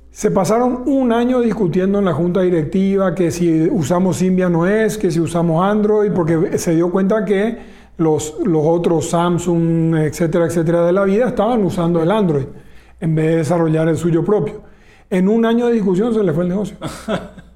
Se 0.10 0.32
pasaron 0.32 0.84
un 0.88 1.14
año 1.14 1.40
discutiendo 1.40 2.00
en 2.00 2.06
la 2.06 2.14
junta 2.14 2.42
directiva 2.42 3.14
que 3.14 3.30
si 3.30 3.70
usamos 3.70 4.18
Symbian 4.18 4.56
OS, 4.56 4.98
que 4.98 5.12
si 5.12 5.20
usamos 5.20 5.64
Android, 5.64 6.12
porque 6.12 6.58
se 6.58 6.74
dio 6.74 6.92
cuenta 6.92 7.24
que 7.24 7.60
los, 8.00 8.36
los 8.46 8.64
otros 8.66 9.10
Samsung, 9.10 9.96
etcétera, 9.98 10.46
etcétera 10.46 10.86
de 10.86 10.94
la 10.94 11.04
vida 11.04 11.28
estaban 11.28 11.64
usando 11.64 12.02
el 12.02 12.10
Android 12.10 12.46
en 13.00 13.16
vez 13.16 13.26
de 13.28 13.36
desarrollar 13.38 13.88
el 13.88 13.98
suyo 13.98 14.24
propio. 14.24 14.62
En 15.10 15.28
un 15.28 15.46
año 15.46 15.68
de 15.68 15.74
discusión 15.74 16.14
se 16.14 16.24
le 16.24 16.34
fue 16.34 16.44
el 16.44 16.50
negocio. 16.50 16.78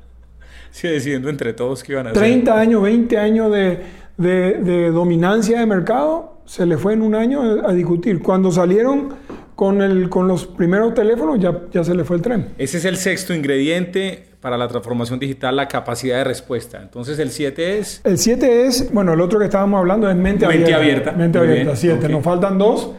sí, 0.72 0.88
decidiendo 0.88 1.30
entre 1.30 1.54
todos 1.54 1.84
qué 1.84 1.94
iban 1.94 2.08
a 2.08 2.10
hacer. 2.12 2.22
30 2.22 2.60
años, 2.60 2.82
20 2.82 3.18
años 3.18 3.52
de, 3.52 3.84
de, 4.18 4.92
dominancia 4.92 5.60
de 5.60 5.66
mercado, 5.66 6.40
se 6.46 6.66
le 6.66 6.78
fue 6.78 6.94
en 6.94 7.02
un 7.04 7.16
año 7.16 7.66
a 7.66 7.72
discutir. 7.74 8.22
Cuando 8.22 8.52
salieron 8.52 9.14
con, 9.56 9.82
el, 9.82 10.10
con 10.10 10.28
los 10.28 10.46
primeros 10.46 10.94
teléfonos, 10.94 11.40
ya, 11.40 11.62
ya 11.72 11.84
se 11.84 11.94
le 11.94 12.04
fue 12.04 12.18
el 12.18 12.22
tren. 12.22 12.50
Ese 12.58 12.78
es 12.78 12.86
el 12.86 12.98
sexto 12.98 13.34
ingrediente 13.34 14.34
para 14.44 14.58
la 14.58 14.68
transformación 14.68 15.20
digital 15.20 15.56
la 15.56 15.68
capacidad 15.68 16.18
de 16.18 16.26
respuesta. 16.26 16.82
Entonces 16.82 17.18
el 17.20 17.32
7 17.32 17.80
es... 17.80 18.02
El 18.04 18.18
7 18.18 18.66
es, 18.66 18.92
bueno, 18.94 19.14
el 19.14 19.22
otro 19.22 19.40
que 19.40 19.46
estábamos 19.46 19.80
hablando 19.80 20.10
es 20.10 20.16
mente, 20.18 20.46
mente 20.48 20.74
abierta. 20.74 21.14
Mente 21.14 21.40
abierta, 21.40 21.76
7. 21.76 22.10
Nos 22.10 22.24
faltan 22.24 22.58
dos, 22.58 22.92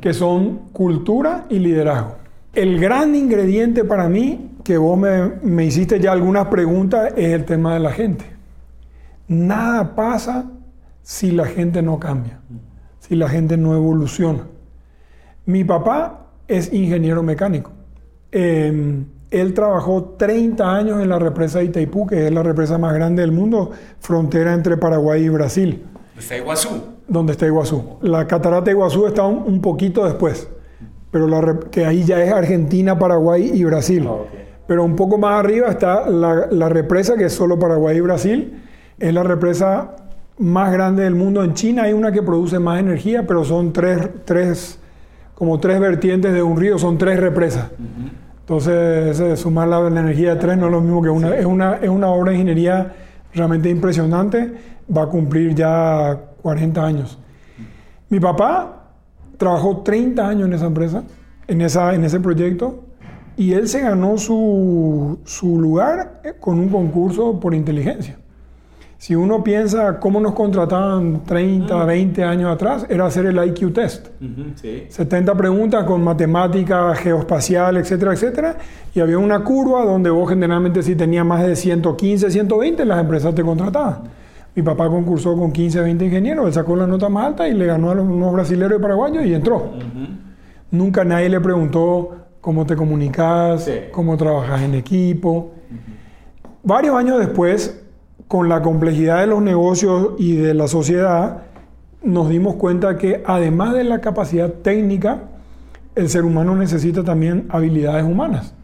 que 0.00 0.14
son 0.14 0.68
cultura 0.72 1.46
y 1.50 1.58
liderazgo. 1.58 2.16
El 2.52 2.78
gran 2.78 3.16
ingrediente 3.16 3.82
para 3.82 4.08
mí, 4.08 4.52
que 4.62 4.78
vos 4.78 4.96
me, 4.96 5.32
me 5.42 5.64
hiciste 5.64 5.98
ya 5.98 6.12
algunas 6.12 6.46
preguntas, 6.46 7.12
es 7.16 7.32
el 7.32 7.44
tema 7.44 7.74
de 7.74 7.80
la 7.80 7.90
gente. 7.90 8.24
Nada 9.26 9.96
pasa 9.96 10.50
si 11.02 11.32
la 11.32 11.46
gente 11.46 11.82
no 11.82 11.98
cambia, 11.98 12.38
si 13.00 13.16
la 13.16 13.28
gente 13.28 13.56
no 13.56 13.74
evoluciona. 13.74 14.46
Mi 15.46 15.64
papá 15.64 16.26
es 16.48 16.72
ingeniero 16.72 17.22
mecánico. 17.22 17.70
Eh, 18.32 19.04
él 19.30 19.52
trabajó 19.52 20.14
30 20.16 20.76
años 20.76 21.02
en 21.02 21.08
la 21.08 21.18
represa 21.18 21.58
de 21.58 21.64
Itaipú, 21.66 22.06
que 22.06 22.26
es 22.26 22.32
la 22.32 22.42
represa 22.42 22.78
más 22.78 22.94
grande 22.94 23.22
del 23.22 23.32
mundo, 23.32 23.72
frontera 23.98 24.54
entre 24.54 24.76
Paraguay 24.76 25.24
y 25.24 25.28
Brasil. 25.28 25.82
¿Dónde 26.14 26.20
está 26.20 26.36
Iguazú? 26.36 26.82
Donde 27.08 27.32
está 27.32 27.46
Iguazú. 27.46 27.98
La 28.02 28.28
catarata 28.28 28.66
de 28.66 28.70
Iguazú 28.70 29.06
está 29.06 29.24
un, 29.24 29.60
poquito 29.60 30.04
después, 30.04 30.48
pero 31.10 31.26
la, 31.26 31.58
que 31.70 31.84
ahí 31.84 32.04
ya 32.04 32.22
es 32.22 32.32
Argentina, 32.32 32.96
Paraguay 32.96 33.50
y 33.52 33.64
Brasil. 33.64 34.06
Ah, 34.08 34.18
pero 34.68 34.84
un 34.84 34.94
poco 34.94 35.18
más 35.18 35.40
arriba 35.40 35.68
está 35.68 36.08
la, 36.08 36.68
represa, 36.68 37.16
que 37.16 37.24
es 37.24 37.32
solo 37.32 37.58
Paraguay 37.58 37.96
y 37.96 38.00
Brasil. 38.00 38.62
Es 38.98 39.12
la 39.12 39.24
represa 39.24 39.96
más 40.38 40.72
grande 40.72 41.02
del 41.02 41.16
mundo. 41.16 41.42
En 41.42 41.54
China 41.54 41.82
hay 41.82 41.92
una 41.92 42.12
que 42.12 42.22
produce 42.22 42.60
más 42.60 42.78
energía, 42.78 43.26
pero 43.26 43.44
son 43.44 43.72
tres, 43.72 44.08
tres 44.24 44.78
como 45.34 45.58
tres 45.60 45.80
vertientes 45.80 46.32
de 46.32 46.42
un 46.42 46.56
río, 46.56 46.78
son 46.78 46.98
tres 46.98 47.18
represas. 47.18 47.70
Entonces, 48.40 49.38
sumar 49.40 49.68
la, 49.68 49.86
energía 49.86 50.34
de 50.34 50.40
tres 50.40 50.58
no 50.58 50.66
es 50.66 50.72
lo 50.72 50.80
mismo 50.80 51.02
que 51.02 51.08
una, 51.08 51.34
es 51.34 51.46
una, 51.46 51.76
es 51.76 51.88
una 51.88 52.08
obra 52.08 52.30
de 52.30 52.38
ingeniería 52.38 52.92
realmente 53.32 53.68
impresionante, 53.68 54.52
va 54.94 55.02
a 55.02 55.06
cumplir 55.06 55.54
ya 55.54 56.20
40 56.42 56.84
años. 56.84 57.18
Mi 58.08 58.20
papá 58.20 58.84
trabajó 59.38 59.78
30 59.78 60.28
años 60.28 60.46
en 60.46 60.52
esa 60.52 60.66
empresa, 60.66 61.04
en, 61.48 61.60
esa, 61.62 61.94
en 61.94 62.04
ese 62.04 62.20
proyecto 62.20 62.84
y 63.36 63.52
él 63.52 63.68
se 63.68 63.80
ganó 63.80 64.16
su, 64.18 65.18
su 65.24 65.60
lugar 65.60 66.20
eh, 66.24 66.34
con 66.38 66.58
un 66.58 66.68
concurso 66.68 67.40
por 67.40 67.54
inteligencia. 67.54 68.16
Si 68.98 69.14
uno 69.14 69.44
piensa 69.44 69.98
cómo 70.00 70.20
nos 70.20 70.34
contrataban 70.34 71.24
30, 71.24 71.84
20 71.84 72.24
años 72.24 72.54
atrás, 72.54 72.86
era 72.88 73.06
hacer 73.06 73.26
el 73.26 73.36
IQ 73.44 73.72
test. 73.72 74.08
70 74.88 75.34
preguntas 75.34 75.84
con 75.84 76.02
matemática, 76.02 76.94
geoespacial, 76.94 77.76
etcétera, 77.76 78.12
etcétera. 78.14 78.56
Y 78.94 79.00
había 79.00 79.18
una 79.18 79.44
curva 79.44 79.84
donde 79.84 80.10
vos 80.10 80.28
generalmente 80.28 80.82
si 80.82 80.94
tenías 80.94 81.26
más 81.26 81.44
de 81.44 81.54
115, 81.54 82.30
120, 82.30 82.84
las 82.84 83.00
empresas 83.00 83.34
te 83.34 83.42
contrataban. 83.42 84.04
Mi 84.54 84.62
papá 84.62 84.88
concursó 84.88 85.36
con 85.36 85.50
15, 85.50 85.80
20 85.80 86.04
ingenieros, 86.04 86.46
él 86.46 86.52
sacó 86.52 86.76
la 86.76 86.86
nota 86.86 87.08
más 87.08 87.26
alta 87.26 87.48
y 87.48 87.54
le 87.54 87.66
ganó 87.66 87.90
a 87.90 87.94
los, 87.96 88.06
unos 88.06 88.32
brasileños 88.32 88.78
y 88.78 88.82
paraguayos 88.82 89.26
y 89.26 89.34
entró. 89.34 89.72
Nunca 90.70 91.04
nadie 91.04 91.28
le 91.28 91.40
preguntó 91.40 92.16
cómo 92.40 92.64
te 92.64 92.76
comunicas, 92.76 93.68
cómo 93.90 94.16
trabajas 94.16 94.62
en 94.62 94.74
equipo. 94.74 95.52
Varios 96.62 96.94
años 96.94 97.18
después, 97.18 97.83
con 98.28 98.48
la 98.48 98.62
complejidad 98.62 99.18
de 99.20 99.26
los 99.26 99.42
negocios 99.42 100.12
y 100.18 100.36
de 100.36 100.54
la 100.54 100.68
sociedad, 100.68 101.42
nos 102.02 102.28
dimos 102.28 102.54
cuenta 102.56 102.96
que 102.96 103.22
además 103.26 103.74
de 103.74 103.82
la 103.84 104.00
capacidad 104.00 104.52
técnica, 104.52 105.24
el 105.94 106.08
ser 106.08 106.24
humano 106.24 106.56
necesita 106.56 107.04
también 107.04 107.46
habilidades 107.50 108.04
humanas. 108.04 108.54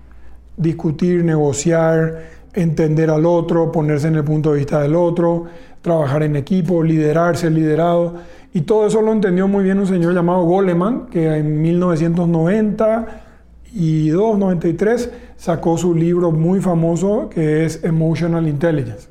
Discutir, 0.56 1.22
negociar, 1.24 2.24
entender 2.54 3.10
al 3.10 3.26
otro, 3.26 3.70
ponerse 3.70 4.08
en 4.08 4.16
el 4.16 4.24
punto 4.24 4.52
de 4.52 4.58
vista 4.58 4.82
del 4.82 4.96
otro, 4.96 5.44
trabajar 5.80 6.22
en 6.22 6.36
equipo, 6.36 6.82
liderar, 6.82 7.36
ser 7.36 7.52
liderado. 7.52 8.14
Y 8.52 8.62
todo 8.62 8.84
eso 8.86 9.00
lo 9.00 9.12
entendió 9.12 9.46
muy 9.46 9.62
bien 9.64 9.78
un 9.78 9.86
señor 9.86 10.14
llamado 10.14 10.42
Goleman, 10.42 11.06
que 11.06 11.36
en 11.36 11.62
1992, 11.62 14.38
93 14.38 15.10
sacó 15.36 15.78
su 15.78 15.94
libro 15.94 16.32
muy 16.32 16.60
famoso 16.60 17.30
que 17.30 17.64
es 17.64 17.84
Emotional 17.84 18.48
Intelligence 18.48 19.09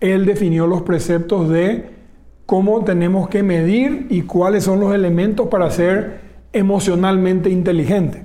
él 0.00 0.26
definió 0.26 0.66
los 0.66 0.82
preceptos 0.82 1.48
de 1.48 1.90
cómo 2.46 2.82
tenemos 2.84 3.28
que 3.28 3.42
medir 3.42 4.06
y 4.10 4.22
cuáles 4.22 4.64
son 4.64 4.80
los 4.80 4.94
elementos 4.94 5.48
para 5.48 5.70
ser 5.70 6.20
emocionalmente 6.52 7.48
inteligente. 7.50 8.24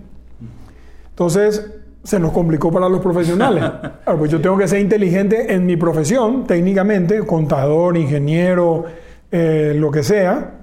Entonces, 1.10 1.72
se 2.04 2.20
nos 2.20 2.32
complicó 2.32 2.72
para 2.72 2.90
los 2.90 3.02
profesionales. 3.02 3.64
pues 4.18 4.32
yo 4.32 4.42
tengo 4.42 4.58
que 4.58 4.68
ser 4.68 4.80
inteligente 4.80 5.54
en 5.54 5.66
mi 5.66 5.76
profesión, 5.76 6.46
técnicamente, 6.46 7.20
contador, 7.26 7.98
ingeniero, 7.98 8.86
eh, 9.32 9.74
lo 9.76 9.92
que 9.92 10.02
sea, 10.02 10.54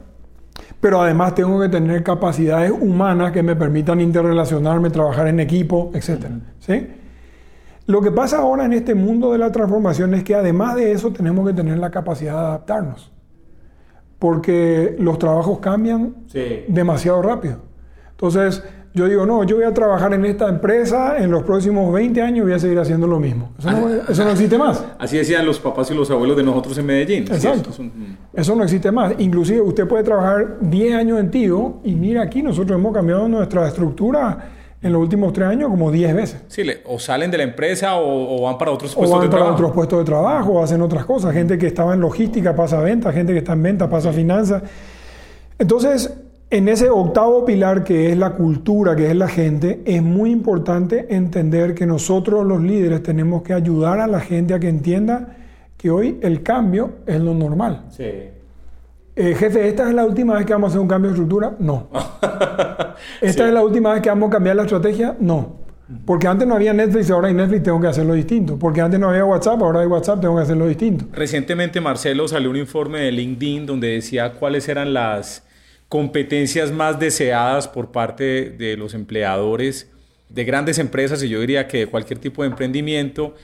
pero 0.81 1.01
además 1.01 1.35
tengo 1.35 1.61
que 1.61 1.69
tener 1.69 2.03
capacidades 2.03 2.73
humanas 2.73 3.33
que 3.33 3.43
me 3.43 3.55
permitan 3.55 4.01
interrelacionarme, 4.01 4.91
trabajar 4.91 5.29
en 5.29 5.41
equipo, 5.41 5.91
etc. 5.95 6.27
¿Sí? 6.59 6.87
Lo 7.87 8.01
que 8.01 8.11
pasa 8.11 8.39
ahora 8.39 8.65
en 8.65 8.73
este 8.73 8.95
mundo 8.95 9.33
de 9.33 9.39
la 9.39 9.51
transformación 9.51 10.15
es 10.15 10.23
que 10.23 10.35
además 10.35 10.77
de 10.77 10.93
eso 10.93 11.13
tenemos 11.13 11.47
que 11.47 11.55
tener 11.55 11.79
la 11.79 11.91
capacidad 11.91 12.33
de 12.33 12.39
adaptarnos. 12.39 13.13
Porque 14.19 14.95
los 14.99 15.19
trabajos 15.19 15.59
cambian 15.59 16.15
demasiado 16.69 17.21
rápido. 17.23 17.57
Entonces, 18.13 18.63
yo 18.95 19.09
digo, 19.09 19.25
no, 19.25 19.43
yo 19.43 19.57
voy 19.57 19.65
a 19.65 19.73
trabajar 19.73 20.13
en 20.13 20.25
esta 20.27 20.49
empresa, 20.49 21.17
en 21.19 21.31
los 21.31 21.43
próximos 21.45 21.93
20 21.93 22.21
años 22.21 22.45
voy 22.45 22.53
a 22.53 22.59
seguir 22.59 22.79
haciendo 22.79 23.07
lo 23.07 23.19
mismo. 23.19 23.51
Eso 23.59 23.71
no, 23.73 23.89
eso 23.89 24.25
no 24.25 24.31
existe 24.31 24.59
más. 24.59 24.85
Así 24.99 25.17
decían 25.17 25.47
los 25.47 25.59
papás 25.59 25.91
y 25.91 25.95
los 25.95 26.11
abuelos 26.11 26.37
de 26.37 26.43
nosotros 26.43 26.77
en 26.77 26.87
Medellín. 26.87 27.23
Exacto. 27.23 27.71
Eso 28.35 28.55
no 28.55 28.63
existe 28.63 28.93
más. 28.93 29.15
Inclusive 29.19 29.63
usted 29.63 29.89
puede 29.89 30.05
trabajar 30.05 30.59
10 30.61 30.95
años 30.95 31.19
en 31.19 31.31
tío 31.31 31.81
y 31.83 31.95
mira 31.95 32.23
aquí, 32.23 32.43
nosotros 32.43 32.79
hemos 32.79 32.93
cambiado 32.93 33.27
nuestra 33.29 33.67
estructura 33.67 34.52
en 34.83 34.93
los 34.93 35.01
últimos 35.01 35.33
tres 35.33 35.49
años 35.49 35.71
como 35.71 35.91
10 35.91 36.15
veces. 36.15 36.43
Sí, 36.49 36.63
o 36.87 36.99
salen 36.99 37.31
de 37.31 37.39
la 37.39 37.45
empresa 37.45 37.97
o, 37.97 38.43
van 38.43 38.59
para 38.59 38.73
otros 38.73 38.95
puestos 38.95 39.23
de 39.23 39.29
trabajo. 39.29 39.47
O 39.47 39.49
van 39.49 39.49
para 39.49 39.55
otros 39.55 39.73
puestos 39.73 39.99
de 40.01 40.05
trabajo, 40.05 40.53
o 40.53 40.63
hacen 40.63 40.83
otras 40.83 41.05
cosas. 41.05 41.33
Gente 41.33 41.57
que 41.57 41.69
estaba 41.69 41.95
en 41.95 42.01
logística 42.01 42.55
pasa 42.55 42.79
a 42.79 42.83
venta, 42.83 43.13
gente 43.13 43.33
que 43.33 43.39
está 43.39 43.53
en 43.53 43.63
venta 43.63 43.89
pasa 43.89 44.11
a 44.11 44.13
finanzas. 44.13 44.63
Entonces, 45.59 46.13
en 46.51 46.69
ese 46.69 46.91
octavo 46.91 47.45
pilar 47.45 47.85
que 47.85 48.11
es 48.11 48.19
la 48.19 48.35
cultura, 48.35 48.97
que 48.97 49.09
es 49.09 49.17
la 49.17 49.29
gente, 49.29 49.83
es 49.87 50.03
muy 50.03 50.31
importante 50.31 51.07
entender 51.15 51.75
que 51.75 51.87
nosotros 51.87 52.45
los 52.45 52.61
líderes 52.61 53.03
tenemos 53.03 53.43
que 53.43 53.55
ayudar 53.55 54.01
a 54.01 54.07
la 54.07 54.21
gente 54.21 54.53
a 54.53 54.61
que 54.61 54.69
entienda 54.69 55.37
que 55.77 55.91
hoy 55.91 56.19
el 56.23 56.43
cambio 56.43 56.91
es 57.07 57.21
lo 57.21 57.35
normal. 57.35 57.85
Sí. 57.91 58.05
Eh, 59.15 59.35
jefe, 59.35 59.69
¿esta 59.69 59.89
es 59.89 59.95
la 59.95 60.05
última 60.05 60.35
vez 60.35 60.47
que 60.47 60.53
vamos 60.53 60.69
a 60.69 60.71
hacer 60.71 60.81
un 60.81 60.89
cambio 60.89 61.11
de 61.11 61.15
estructura? 61.15 61.55
No. 61.59 61.89
¿Esta 63.21 63.47
es 63.47 63.55
la 63.55 63.63
última 63.63 63.93
vez 63.93 64.03
que 64.03 64.09
vamos 64.09 64.29
a 64.29 64.33
cambiar 64.33 64.57
la 64.57 64.63
estrategia? 64.63 65.17
No. 65.21 65.61
Porque 66.07 66.27
antes 66.27 66.47
no 66.49 66.55
había 66.55 66.73
Netflix, 66.73 67.11
ahora 67.11 67.29
hay 67.29 67.35
Netflix, 67.35 67.65
tengo 67.65 67.81
que 67.81 67.87
hacerlo 67.89 68.15
distinto. 68.15 68.59
Porque 68.59 68.81
antes 68.81 68.99
no 68.99 69.11
había 69.11 69.25
WhatsApp, 69.25 69.61
ahora 69.61 69.81
hay 69.81 69.87
WhatsApp, 69.87 70.21
tengo 70.21 70.37
que 70.37 70.43
hacerlo 70.43 70.67
distinto. 70.67 71.07
Recientemente, 71.13 71.81
Marcelo, 71.81 72.27
salió 72.29 72.51
un 72.51 72.57
informe 72.57 73.01
de 73.01 73.13
LinkedIn 73.13 73.67
donde 73.67 73.89
decía 73.89 74.33
cuáles 74.33 74.69
eran 74.69 74.95
las 74.95 75.45
competencias 75.89 76.73
más 76.73 76.99
deseadas 76.99 77.69
por 77.69 77.93
parte 77.93 78.51
de 78.51 78.77
los 78.79 78.95
empleadores 78.95 79.91
de 80.31 80.45
grandes 80.45 80.79
empresas 80.79 81.23
y 81.23 81.29
yo 81.29 81.41
diría 81.41 81.69
que 81.69 81.81
de 81.81 81.87
cualquier 81.87 82.19
tipo 82.19 82.43
de 82.43 82.49
emprendimiento 82.49 83.35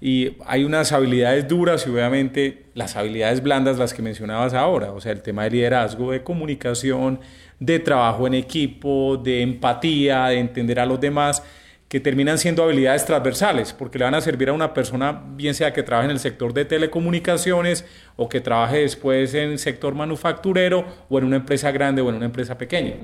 y 0.00 0.36
hay 0.44 0.64
unas 0.64 0.92
habilidades 0.92 1.48
duras 1.48 1.86
y 1.86 1.90
obviamente 1.90 2.64
las 2.74 2.96
habilidades 2.96 3.42
blandas, 3.42 3.78
las 3.78 3.94
que 3.94 4.02
mencionabas 4.02 4.52
ahora, 4.52 4.92
o 4.92 5.00
sea, 5.00 5.12
el 5.12 5.22
tema 5.22 5.44
de 5.44 5.50
liderazgo, 5.50 6.12
de 6.12 6.22
comunicación, 6.22 7.20
de 7.58 7.78
trabajo 7.78 8.26
en 8.26 8.34
equipo, 8.34 9.16
de 9.16 9.42
empatía, 9.42 10.26
de 10.26 10.38
entender 10.38 10.78
a 10.80 10.86
los 10.86 11.00
demás, 11.00 11.42
que 11.88 12.00
terminan 12.00 12.36
siendo 12.36 12.64
habilidades 12.64 13.06
transversales, 13.06 13.72
porque 13.72 13.98
le 13.98 14.04
van 14.04 14.14
a 14.14 14.20
servir 14.20 14.48
a 14.48 14.52
una 14.52 14.74
persona, 14.74 15.22
bien 15.34 15.54
sea 15.54 15.72
que 15.72 15.82
trabaje 15.82 16.06
en 16.06 16.10
el 16.10 16.18
sector 16.18 16.52
de 16.52 16.64
telecomunicaciones 16.64 17.86
o 18.16 18.28
que 18.28 18.40
trabaje 18.40 18.78
después 18.78 19.32
en 19.34 19.50
el 19.50 19.58
sector 19.58 19.94
manufacturero 19.94 20.84
o 21.08 21.18
en 21.18 21.24
una 21.24 21.36
empresa 21.36 21.70
grande 21.70 22.02
o 22.02 22.08
en 22.10 22.16
una 22.16 22.26
empresa 22.26 22.58
pequeña. 22.58 22.94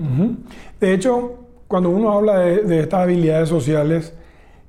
De 0.80 0.92
hecho, 0.92 1.46
cuando 1.68 1.90
uno 1.90 2.12
habla 2.12 2.40
de, 2.40 2.62
de 2.62 2.80
estas 2.80 3.02
habilidades 3.02 3.48
sociales, 3.48 4.14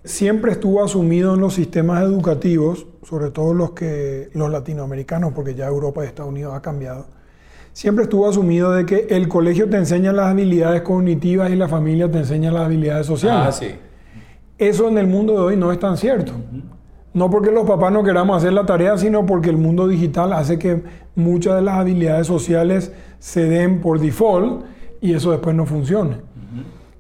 siempre 0.04 0.52
estuvo 0.52 0.84
asumido 0.84 1.34
en 1.34 1.42
los 1.42 1.54
sistemas 1.54 2.04
educativos, 2.04 2.88
sobre 3.04 3.32
todo 3.32 3.54
los, 3.54 3.72
que, 3.72 4.30
los 4.34 4.52
latinoamericanos, 4.52 5.34
porque 5.34 5.56
ya 5.56 5.68
Europa 5.68 6.04
y 6.04 6.08
Estados 6.08 6.32
Unidos 6.32 6.54
ha 6.54 6.62
cambiado, 6.62 7.08
siempre 7.72 8.04
estuvo 8.04 8.30
asumido 8.30 8.72
de 8.72 8.86
que 8.86 9.08
el 9.10 9.28
colegio 9.28 9.70
te 9.70 9.78
enseña 9.78 10.12
las 10.12 10.28
habilidades 10.28 10.82
cognitivas 10.82 11.52
y 11.52 11.56
la 11.56 11.68
familia 11.68 12.10
te 12.12 12.20
enseña 12.20 12.52
las 12.52 12.66
habilidades 12.66 13.08
sociales. 13.08 13.48
Ah, 13.48 13.52
sí. 13.52 13.76
Eso 14.58 14.88
en 14.88 14.98
el 14.98 15.08
mundo 15.08 15.34
de 15.34 15.40
hoy 15.40 15.58
no 15.58 15.72
es 15.72 15.80
tan 15.80 15.98
cierto. 15.98 16.34
No 17.14 17.30
porque 17.30 17.52
los 17.52 17.68
papás 17.68 17.92
no 17.92 18.04
queramos 18.04 18.38
hacer 18.38 18.54
la 18.54 18.66
tarea, 18.66 18.98
sino 18.98 19.26
porque 19.26 19.50
el 19.50 19.58
mundo 19.58 19.88
digital 19.88 20.34
hace 20.34 20.58
que 20.58 20.84
muchas 21.16 21.56
de 21.56 21.62
las 21.62 21.76
habilidades 21.76 22.28
sociales 22.28 22.92
se 23.20 23.46
den 23.46 23.82
por 23.82 24.00
default 24.00 24.66
y 25.02 25.14
eso 25.14 25.32
después 25.32 25.56
no 25.56 25.66
funcione. 25.66 26.18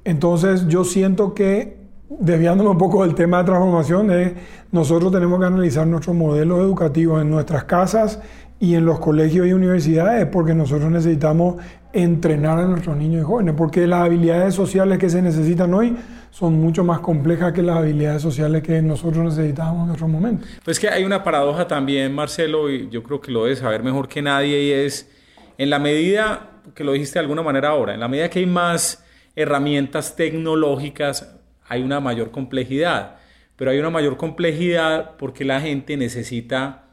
Entonces 0.03 0.67
yo 0.67 0.83
siento 0.83 1.33
que 1.33 1.82
desviándome 2.19 2.69
un 2.69 2.77
poco 2.77 3.03
del 3.03 3.15
tema 3.15 3.39
de 3.39 3.45
transformación, 3.45 4.11
es 4.11 4.33
nosotros 4.71 5.11
tenemos 5.11 5.39
que 5.39 5.45
analizar 5.45 5.85
nuestros 5.87 6.15
modelos 6.15 6.59
educativos 6.59 7.21
en 7.21 7.29
nuestras 7.29 7.65
casas 7.65 8.19
y 8.59 8.75
en 8.75 8.85
los 8.85 8.99
colegios 8.99 9.47
y 9.47 9.53
universidades, 9.53 10.25
porque 10.27 10.53
nosotros 10.53 10.89
necesitamos 10.89 11.55
entrenar 11.91 12.59
a 12.59 12.65
nuestros 12.65 12.95
niños 12.97 13.21
y 13.21 13.25
jóvenes, 13.25 13.55
porque 13.57 13.85
las 13.85 14.05
habilidades 14.05 14.55
sociales 14.55 14.97
que 14.97 15.09
se 15.09 15.21
necesitan 15.21 15.73
hoy 15.73 15.95
son 16.31 16.53
mucho 16.59 16.83
más 16.83 16.99
complejas 16.99 17.53
que 17.53 17.61
las 17.61 17.77
habilidades 17.77 18.21
sociales 18.21 18.63
que 18.63 18.81
nosotros 18.81 19.23
necesitábamos 19.25 19.87
en 19.87 19.93
otros 19.93 20.09
momentos. 20.09 20.49
Pues 20.63 20.79
que 20.79 20.89
hay 20.89 21.03
una 21.03 21.23
paradoja 21.23 21.67
también, 21.67 22.15
Marcelo, 22.15 22.69
y 22.69 22.89
yo 22.89 23.03
creo 23.03 23.21
que 23.21 23.31
lo 23.31 23.43
debes 23.43 23.59
saber 23.59 23.83
mejor 23.83 24.07
que 24.07 24.21
nadie, 24.21 24.63
y 24.63 24.71
es, 24.71 25.11
en 25.57 25.69
la 25.69 25.77
medida, 25.77 26.61
que 26.73 26.83
lo 26.83 26.93
dijiste 26.93 27.19
de 27.19 27.23
alguna 27.23 27.43
manera 27.43 27.69
ahora, 27.69 27.93
en 27.93 27.99
la 27.99 28.07
medida 28.07 28.29
que 28.29 28.39
hay 28.39 28.47
más 28.47 29.03
herramientas 29.35 30.15
tecnológicas, 30.15 31.35
hay 31.67 31.81
una 31.81 31.99
mayor 31.99 32.31
complejidad, 32.31 33.17
pero 33.55 33.71
hay 33.71 33.79
una 33.79 33.89
mayor 33.89 34.17
complejidad 34.17 35.11
porque 35.17 35.45
la 35.45 35.61
gente 35.61 35.97
necesita 35.97 36.83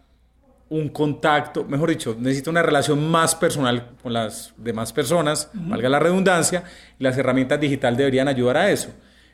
un 0.68 0.88
contacto, 0.88 1.64
mejor 1.64 1.90
dicho, 1.90 2.16
necesita 2.18 2.50
una 2.50 2.62
relación 2.62 3.11
más 3.11 3.35
personal 3.35 3.90
con 4.02 4.12
las 4.12 4.54
demás 4.56 4.92
personas, 4.92 5.50
valga 5.52 5.88
la 5.88 5.98
redundancia, 5.98 6.62
y 6.98 7.02
las 7.02 7.18
herramientas 7.18 7.61
digitales 7.61 7.98
deberían 7.98 8.28
ayudar 8.28 8.56
a 8.56 8.70
eso. 8.70 8.90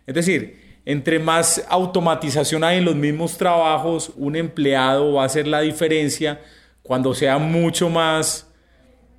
Es 0.06 0.14
decir, 0.14 0.78
entre 0.86 1.18
más 1.18 1.66
automatización 1.68 2.64
hay 2.64 2.78
en 2.78 2.86
los 2.86 2.94
mismos 2.94 3.36
trabajos, 3.36 4.12
un 4.16 4.34
empleado 4.34 5.14
va 5.14 5.24
a 5.24 5.26
hacer 5.26 5.46
la 5.46 5.60
diferencia 5.60 6.40
cuando 6.82 7.12
sea 7.12 7.36
mucho 7.36 7.90
más, 7.90 8.50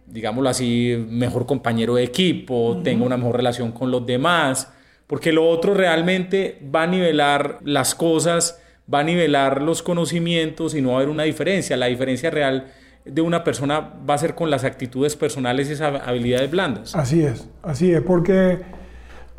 digámoslo 0.07 0.49
así, 0.49 1.05
mejor 1.09 1.45
compañero 1.45 1.95
de 1.95 2.03
equipo, 2.03 2.81
tenga 2.83 3.05
una 3.05 3.17
mejor 3.17 3.35
relación 3.35 3.71
con 3.73 3.91
los 3.91 4.05
demás, 4.05 4.73
porque 5.07 5.31
lo 5.31 5.47
otro 5.47 5.73
realmente 5.73 6.61
va 6.73 6.83
a 6.83 6.87
nivelar 6.87 7.59
las 7.63 7.95
cosas, 7.95 8.61
va 8.93 8.99
a 8.99 9.03
nivelar 9.03 9.61
los 9.61 9.81
conocimientos 9.81 10.75
y 10.75 10.81
no 10.81 10.89
va 10.89 10.95
a 10.95 10.97
haber 10.97 11.09
una 11.09 11.23
diferencia. 11.23 11.77
La 11.77 11.87
diferencia 11.87 12.29
real 12.29 12.67
de 13.05 13.21
una 13.21 13.43
persona 13.43 13.93
va 14.07 14.13
a 14.13 14.17
ser 14.17 14.35
con 14.35 14.49
las 14.49 14.63
actitudes 14.63 15.15
personales 15.15 15.69
y 15.69 15.73
esas 15.73 16.01
habilidades 16.05 16.51
blandas. 16.51 16.95
Así 16.95 17.23
es, 17.23 17.47
así 17.63 17.91
es, 17.91 18.01
porque 18.01 18.59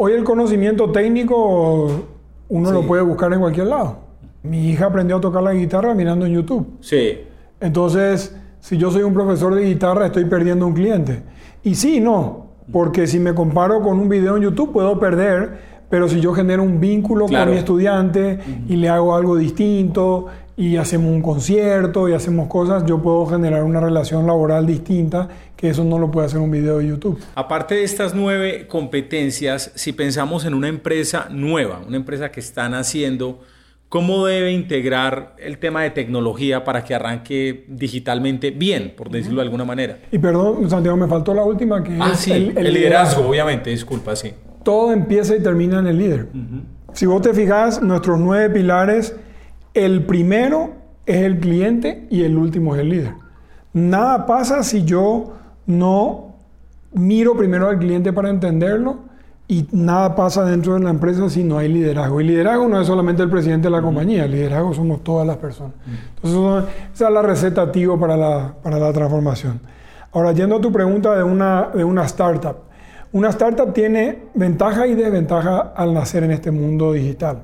Hoy 0.00 0.12
el 0.12 0.22
conocimiento 0.22 0.92
técnico 0.92 2.06
uno 2.48 2.70
lo 2.70 2.86
puede 2.86 3.02
buscar 3.02 3.32
en 3.32 3.40
cualquier 3.40 3.66
lado. 3.66 3.98
Mi 4.44 4.70
hija 4.70 4.86
aprendió 4.86 5.16
a 5.16 5.20
tocar 5.20 5.42
la 5.42 5.52
guitarra 5.52 5.92
mirando 5.92 6.24
en 6.24 6.34
YouTube. 6.34 6.78
Sí. 6.80 7.18
Entonces, 7.58 8.32
si 8.60 8.78
yo 8.78 8.92
soy 8.92 9.02
un 9.02 9.12
profesor 9.12 9.56
de 9.56 9.64
guitarra, 9.64 10.06
estoy 10.06 10.26
perdiendo 10.26 10.68
un 10.68 10.74
cliente. 10.74 11.24
Y 11.64 11.74
sí, 11.74 11.98
no, 11.98 12.47
porque 12.72 13.06
si 13.06 13.18
me 13.18 13.34
comparo 13.34 13.80
con 13.80 13.98
un 13.98 14.08
video 14.08 14.36
en 14.36 14.42
YouTube, 14.42 14.72
puedo 14.72 14.98
perder, 14.98 15.58
pero 15.88 16.08
si 16.08 16.20
yo 16.20 16.34
genero 16.34 16.62
un 16.62 16.80
vínculo 16.80 17.26
con 17.26 17.50
mi 17.50 17.56
estudiante 17.56 18.38
y 18.68 18.76
le 18.76 18.88
hago 18.88 19.14
algo 19.14 19.36
distinto 19.36 20.26
y 20.56 20.76
hacemos 20.76 21.10
un 21.12 21.22
concierto 21.22 22.08
y 22.08 22.14
hacemos 22.14 22.48
cosas, 22.48 22.84
yo 22.84 23.00
puedo 23.00 23.24
generar 23.26 23.62
una 23.62 23.80
relación 23.80 24.26
laboral 24.26 24.66
distinta 24.66 25.28
que 25.56 25.70
eso 25.70 25.84
no 25.84 25.98
lo 25.98 26.10
puede 26.10 26.26
hacer 26.26 26.40
un 26.40 26.50
video 26.50 26.78
de 26.78 26.88
YouTube. 26.88 27.18
Aparte 27.34 27.76
de 27.76 27.84
estas 27.84 28.14
nueve 28.14 28.66
competencias, 28.68 29.70
si 29.74 29.92
pensamos 29.92 30.44
en 30.44 30.54
una 30.54 30.68
empresa 30.68 31.28
nueva, 31.30 31.80
una 31.86 31.96
empresa 31.96 32.30
que 32.30 32.40
están 32.40 32.74
haciendo, 32.74 33.40
¿cómo 33.88 34.26
debe 34.26 34.52
integrar 34.52 35.34
el 35.38 35.58
tema 35.58 35.82
de 35.82 35.90
tecnología 35.90 36.64
para 36.64 36.84
que 36.84 36.94
arranque 36.94 37.64
digitalmente 37.68 38.50
bien, 38.50 38.94
por 38.96 39.10
decirlo 39.10 39.40
de 39.40 39.46
alguna 39.46 39.64
manera? 39.64 39.98
Y 40.10 40.18
perdón, 40.18 40.68
Santiago, 40.68 40.96
me 40.96 41.06
faltó 41.06 41.34
la 41.34 41.44
última 41.44 41.82
que 41.82 41.96
ah, 42.00 42.14
sí, 42.14 42.52
el, 42.54 42.72
liderazgo, 42.72 43.28
obviamente, 43.28 43.70
disculpa, 43.70 44.14
sí. 44.16 44.32
Todo 44.62 44.92
empieza 44.92 45.34
y 45.36 45.42
termina 45.42 45.78
en 45.78 45.86
el 45.86 45.98
líder. 45.98 46.28
Si 46.92 47.06
vos 47.06 47.22
te 47.22 47.32
fijas, 47.32 47.82
nuestros 47.82 48.18
nueve 48.18 48.50
pilares 48.50 49.14
el 49.74 50.04
primero 50.04 50.74
es 51.06 51.22
el 51.22 51.38
cliente 51.38 52.06
y 52.10 52.24
el 52.24 52.36
último 52.36 52.74
es 52.74 52.82
el 52.82 52.88
líder. 52.90 53.14
Nada 53.72 54.26
pasa 54.26 54.62
si 54.62 54.84
yo 54.84 55.34
no 55.66 56.36
miro 56.92 57.36
primero 57.36 57.68
al 57.68 57.78
cliente 57.78 58.12
para 58.12 58.30
entenderlo 58.30 59.07
y 59.50 59.66
nada 59.72 60.14
pasa 60.14 60.44
dentro 60.44 60.74
de 60.74 60.80
la 60.80 60.90
empresa 60.90 61.30
si 61.30 61.42
no 61.42 61.56
hay 61.56 61.68
liderazgo. 61.68 62.20
Y 62.20 62.24
liderazgo 62.24 62.68
no 62.68 62.78
es 62.78 62.86
solamente 62.86 63.22
el 63.22 63.30
presidente 63.30 63.68
de 63.68 63.70
la 63.70 63.80
compañía, 63.80 64.26
el 64.26 64.32
liderazgo 64.32 64.74
somos 64.74 65.02
todas 65.02 65.26
las 65.26 65.38
personas. 65.38 65.72
Entonces, 66.22 66.70
esa 66.94 67.08
es 67.08 67.14
la 67.14 67.22
receta 67.22 67.72
tío 67.72 67.98
para 67.98 68.14
la, 68.14 68.54
para 68.62 68.78
la 68.78 68.92
transformación. 68.92 69.58
Ahora, 70.12 70.32
yendo 70.32 70.56
a 70.56 70.60
tu 70.60 70.70
pregunta 70.70 71.16
de 71.16 71.22
una, 71.22 71.70
de 71.74 71.82
una 71.82 72.04
startup. 72.04 72.56
Una 73.10 73.30
startup 73.30 73.72
tiene 73.72 74.24
ventaja 74.34 74.86
y 74.86 74.94
desventaja 74.94 75.72
al 75.74 75.94
nacer 75.94 76.24
en 76.24 76.32
este 76.32 76.50
mundo 76.50 76.92
digital. 76.92 77.42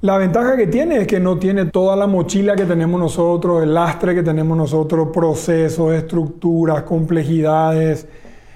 La 0.00 0.18
ventaja 0.18 0.56
que 0.56 0.66
tiene 0.66 0.98
es 0.98 1.06
que 1.06 1.20
no 1.20 1.38
tiene 1.38 1.66
toda 1.66 1.94
la 1.94 2.08
mochila 2.08 2.56
que 2.56 2.64
tenemos 2.64 3.00
nosotros, 3.00 3.62
el 3.62 3.74
lastre 3.74 4.12
que 4.12 4.24
tenemos 4.24 4.58
nosotros, 4.58 5.08
procesos, 5.12 5.94
estructuras, 5.94 6.82
complejidades, 6.82 8.08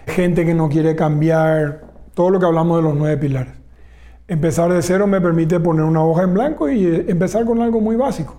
gente 0.06 0.44
que 0.44 0.52
no 0.52 0.68
quiere 0.68 0.96
cambiar, 0.96 1.89
todo 2.20 2.28
lo 2.28 2.38
que 2.38 2.44
hablamos 2.44 2.76
de 2.76 2.82
los 2.82 2.94
nueve 2.94 3.16
pilares. 3.16 3.54
Empezar 4.28 4.70
de 4.70 4.82
cero 4.82 5.06
me 5.06 5.22
permite 5.22 5.58
poner 5.58 5.86
una 5.86 6.04
hoja 6.04 6.24
en 6.24 6.34
blanco 6.34 6.68
y 6.68 6.84
eh, 6.84 7.06
empezar 7.08 7.46
con 7.46 7.62
algo 7.62 7.80
muy 7.80 7.96
básico. 7.96 8.36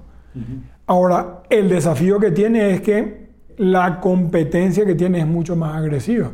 Ahora, 0.85 1.41
el 1.49 1.67
desafío 1.67 2.19
que 2.19 2.29
tiene 2.29 2.75
es 2.75 2.81
que 2.81 3.31
la 3.57 3.99
competencia 3.99 4.85
que 4.85 4.93
tiene 4.93 5.21
es 5.21 5.25
mucho 5.25 5.55
más 5.55 5.77
agresiva. 5.77 6.29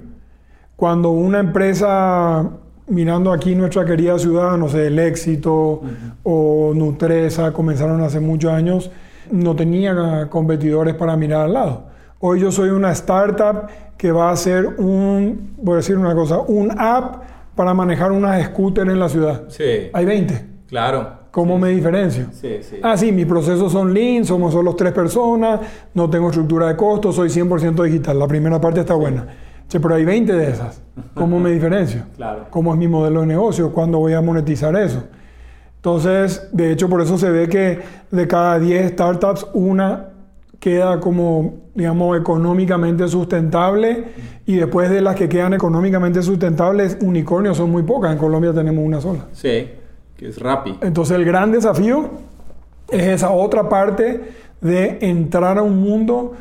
Cuando 0.76 1.12
una 1.12 1.40
empresa 1.40 2.50
mirando 2.88 3.32
aquí 3.32 3.56
nuestra 3.56 3.86
querida 3.86 4.20
ciudad, 4.20 4.58
no 4.58 4.68
sé, 4.68 4.88
El 4.88 5.00
Éxito 5.00 5.84
o 6.24 6.74
Nutresa, 6.76 7.54
comenzaron 7.54 8.02
hace 8.02 8.20
muchos 8.20 8.52
años, 8.52 8.92
no 9.32 9.56
tenía 9.56 10.28
competidores 10.30 10.96
para 10.96 11.16
mirar 11.16 11.46
al 11.46 11.54
lado. 11.54 11.84
Hoy 12.20 12.42
yo 12.42 12.52
soy 12.52 12.72
una 12.72 12.92
startup 12.92 13.68
que 13.98 14.12
va 14.12 14.32
a 14.32 14.34
hacer 14.34 14.66
un, 14.80 15.54
voy 15.62 15.76
a 15.76 15.78
decir 15.78 15.98
una 15.98 16.14
cosa, 16.14 16.40
un 16.40 16.78
app 16.78 17.37
para 17.58 17.74
manejar 17.74 18.14
unas 18.14 18.42
scooters 18.46 18.90
en 18.90 19.00
la 19.00 19.10
ciudad. 19.10 19.44
Sí. 19.50 19.90
Hay 19.92 20.06
20. 20.06 20.46
Claro. 20.68 21.18
¿Cómo 21.32 21.58
me 21.58 21.70
diferencio? 21.70 22.28
Sí, 22.32 22.60
sí. 22.62 22.78
Ah, 22.82 22.96
sí, 22.96 23.12
mis 23.12 23.26
procesos 23.26 23.72
son 23.72 23.94
lean, 23.94 24.24
somos 24.24 24.54
solo 24.54 24.76
tres 24.76 24.94
personas, 24.94 25.60
no 25.94 26.10
tengo 26.10 26.30
estructura 26.30 26.68
de 26.68 26.76
costos, 26.76 27.16
soy 27.16 27.30
100% 27.30 27.84
digital. 27.84 28.18
La 28.18 28.28
primera 28.28 28.62
parte 28.62 28.80
está 28.82 28.94
buena. 28.94 29.28
Che, 29.68 29.80
pero 29.80 29.96
hay 29.96 30.06
20 30.06 30.34
de 30.34 30.50
esas. 30.50 30.82
¿Cómo 31.14 31.40
me 31.40 31.52
diferencio? 31.52 32.04
Claro. 32.16 32.46
¿Cómo 32.50 32.74
es 32.74 32.80
mi 32.80 32.88
modelo 32.88 33.22
de 33.22 33.28
negocio? 33.28 33.74
¿Cuándo 33.74 33.98
voy 33.98 34.14
a 34.14 34.22
monetizar 34.22 34.76
eso? 34.76 35.04
Entonces, 35.78 36.48
de 36.52 36.72
hecho, 36.72 36.88
por 36.88 37.02
eso 37.02 37.18
se 37.18 37.30
ve 37.30 37.50
que 37.50 37.80
de 38.12 38.28
cada 38.28 38.60
10 38.60 38.92
startups, 38.92 39.48
una 39.54 40.10
queda 40.60 41.00
como, 41.00 41.56
digamos, 41.76 42.18
económicamente 42.20 43.08
sustentable 43.08 44.06
y 44.46 44.56
después 44.56 44.90
de 44.90 45.02
las 45.02 45.16
que 45.16 45.30
quedan 45.30 45.54
económicamente 45.54 46.22
sustentables, 46.22 46.98
unicornios 47.02 47.58
son 47.58 47.72
muy 47.72 47.84
pocas. 47.84 48.12
En 48.12 48.18
Colombia 48.18 48.54
tenemos 48.54 48.84
una 48.84 49.00
sola. 49.00 49.28
Sí, 49.34 49.70
que 50.16 50.30
es 50.30 50.40
Rappi. 50.40 50.78
Entonces, 50.82 51.16
el 51.16 51.26
gran 51.26 51.52
desafío 51.52 52.10
es 52.90 53.04
esa 53.04 53.32
otra 53.32 53.70
parte 53.70 54.22
de 54.62 54.98
entrar 55.02 55.58
a 55.58 55.62
un 55.62 55.78
mundo 55.78 56.34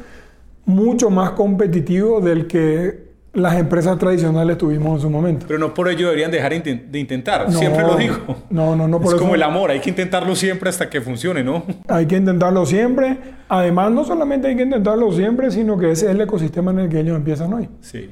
mucho 0.64 1.10
más 1.10 1.30
competitivo 1.30 2.20
del 2.20 2.46
que 2.46 3.05
las 3.36 3.54
empresas 3.56 3.98
tradicionales 3.98 4.56
tuvimos 4.56 4.96
en 4.96 5.00
su 5.02 5.10
momento. 5.10 5.44
Pero 5.46 5.58
no 5.58 5.74
por 5.74 5.90
ello 5.90 6.06
deberían 6.06 6.30
dejar 6.30 6.52
de 6.62 6.98
intentar, 6.98 7.52
siempre 7.52 7.82
lo 7.82 7.94
digo. 7.94 8.16
No, 8.48 8.74
no, 8.74 8.88
no 8.88 8.98
por 8.98 9.14
es 9.14 9.20
como 9.20 9.34
el 9.34 9.42
amor, 9.42 9.70
hay 9.70 9.80
que 9.80 9.90
intentarlo 9.90 10.34
siempre 10.34 10.70
hasta 10.70 10.88
que 10.88 11.02
funcione, 11.02 11.44
¿no? 11.44 11.62
Hay 11.86 12.06
que 12.06 12.16
intentarlo 12.16 12.64
siempre. 12.64 13.18
Además, 13.48 13.92
no 13.92 14.04
solamente 14.04 14.48
hay 14.48 14.56
que 14.56 14.62
intentarlo 14.62 15.12
siempre, 15.12 15.50
sino 15.50 15.76
que 15.76 15.90
ese 15.90 16.06
es 16.06 16.12
el 16.12 16.20
ecosistema 16.22 16.70
en 16.70 16.78
el 16.78 16.88
que 16.88 17.00
ellos 17.00 17.14
empiezan 17.14 17.52
hoy. 17.52 17.68
Sí. 17.80 18.10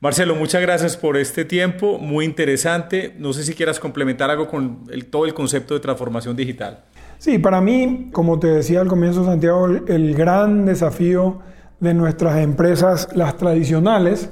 Marcelo, 0.00 0.34
muchas 0.34 0.60
gracias 0.60 0.96
por 0.96 1.16
este 1.16 1.44
tiempo, 1.44 1.98
muy 1.98 2.24
interesante. 2.24 3.14
No 3.18 3.32
sé 3.32 3.44
si 3.44 3.54
quieras 3.54 3.78
complementar 3.78 4.30
algo 4.30 4.48
con 4.48 4.84
todo 5.10 5.26
el 5.26 5.32
concepto 5.32 5.74
de 5.74 5.80
transformación 5.80 6.34
digital. 6.34 6.84
Sí, 7.18 7.38
para 7.38 7.60
mí, 7.60 8.08
como 8.12 8.40
te 8.40 8.48
decía 8.48 8.80
al 8.80 8.88
comienzo, 8.88 9.24
Santiago, 9.24 9.66
el 9.66 10.14
gran 10.16 10.66
desafío 10.66 11.38
de 11.78 11.94
nuestras 11.94 12.38
empresas, 12.38 13.08
las 13.14 13.36
tradicionales, 13.36 14.28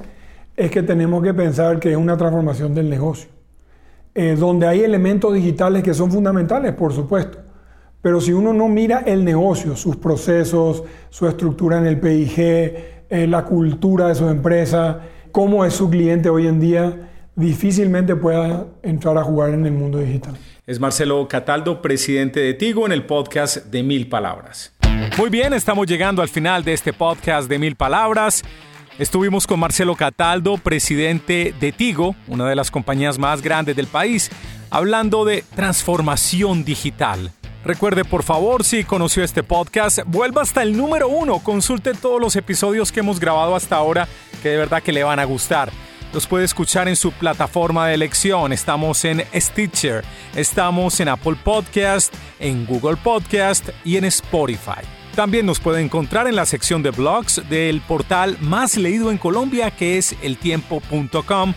es 0.57 0.71
que 0.71 0.83
tenemos 0.83 1.23
que 1.23 1.35
pensar 1.35 1.81
que 1.81 1.91
es 1.91 1.97
una 1.97 2.17
transformación 2.17 2.75
del 2.75 2.89
negocio, 2.89 3.29
eh, 4.15 4.37
donde 4.39 4.67
hay 4.67 4.81
elementos 4.81 5.35
digitales 5.35 5.83
que 5.83 5.95
son 5.95 6.11
fundamentales, 6.11 6.73
por 6.75 6.93
supuesto, 6.93 7.39
pero 8.01 8.21
si 8.21 8.33
uno 8.33 8.53
no 8.53 8.69
mira 8.69 9.03
el 9.07 9.25
negocio, 9.25 9.77
sus 9.77 9.97
procesos, 9.97 10.85
su 11.09 11.27
estructura 11.27 11.79
en 11.79 11.87
el 11.87 11.99
PIG, 11.99 12.35
eh, 12.39 13.27
la 13.27 13.45
cultura 13.45 14.09
de 14.09 14.15
su 14.15 14.29
empresa, 14.29 15.01
cómo 15.33 15.65
es 15.65 15.75
su 15.75 15.89
cliente 15.89 16.29
hoy 16.29 16.47
en 16.47 16.61
día, 16.61 17.11
difícilmente 17.35 18.15
pueda 18.15 18.67
entrar 18.83 19.17
a 19.19 19.23
jugar 19.23 19.51
en 19.51 19.67
el 19.67 19.73
mundo 19.73 19.99
digital. 19.99 20.37
Es 20.67 20.79
Marcelo 20.79 21.27
Cataldo, 21.29 21.83
presidente 21.83 22.41
de 22.41 22.55
Tigo, 22.55 22.87
en 22.87 22.93
el 22.93 23.05
podcast 23.05 23.67
de 23.67 23.83
Mil 23.83 24.09
Palabras. 24.09 24.75
Muy 25.19 25.31
bien, 25.31 25.53
estamos 25.53 25.87
llegando 25.87 26.23
al 26.23 26.29
final 26.29 26.63
de 26.63 26.73
este 26.73 26.93
podcast 26.93 27.49
de 27.49 27.59
Mil 27.59 27.75
Palabras. 27.75 28.43
Estuvimos 28.99 29.49
con 29.49 29.59
Marcelo 29.59 29.97
Cataldo, 29.97 30.57
presidente 30.57 31.53
de 31.59 31.73
Tigo, 31.73 32.15
una 32.29 32.49
de 32.49 32.55
las 32.55 32.71
compañías 32.71 33.19
más 33.19 33.43
grandes 33.43 33.75
del 33.75 33.89
país, 33.89 34.31
hablando 34.71 35.25
de 35.25 35.43
transformación 35.57 36.65
digital. 36.65 37.33
Recuerde 37.65 38.05
por 38.05 38.23
favor, 38.23 38.63
si 38.63 38.85
conoció 38.85 39.25
este 39.25 39.43
podcast, 39.43 40.01
vuelva 40.07 40.43
hasta 40.43 40.63
el 40.63 40.77
número 40.77 41.09
uno, 41.09 41.41
consulte 41.41 41.95
todos 41.95 42.21
los 42.21 42.37
episodios 42.37 42.93
que 42.93 43.01
hemos 43.01 43.19
grabado 43.19 43.57
hasta 43.57 43.75
ahora, 43.75 44.07
que 44.45 44.51
de 44.51 44.59
verdad 44.59 44.81
que 44.81 44.93
le 44.93 45.03
van 45.03 45.19
a 45.19 45.25
gustar. 45.25 45.73
Los 46.13 46.29
puede 46.29 46.45
escuchar 46.45 46.87
en 46.87 46.95
su 46.95 47.11
plataforma 47.11 47.89
de 47.89 47.95
elección. 47.95 48.53
Estamos 48.53 49.05
en 49.05 49.25
Stitcher, 49.35 50.05
estamos 50.37 51.01
en 51.01 51.09
Apple 51.09 51.37
Podcast, 51.43 52.15
en 52.39 52.65
Google 52.65 52.97
Podcast 52.97 53.71
y 53.85 53.97
en 53.97 54.05
Spotify. 54.05 55.04
También 55.15 55.47
nos 55.47 55.61
puede 55.61 55.81
encontrar 55.81 56.27
en 56.27 56.35
la 56.35 56.45
sección 56.45 56.83
de 56.83 56.91
blogs 56.91 57.41
del 57.49 57.81
portal 57.83 58.37
más 58.41 58.77
leído 58.77 59.13
en 59.13 59.19
Colombia 59.19 59.71
que 59.71 59.97
es 59.97 60.17
eltiempo.com 60.23 61.55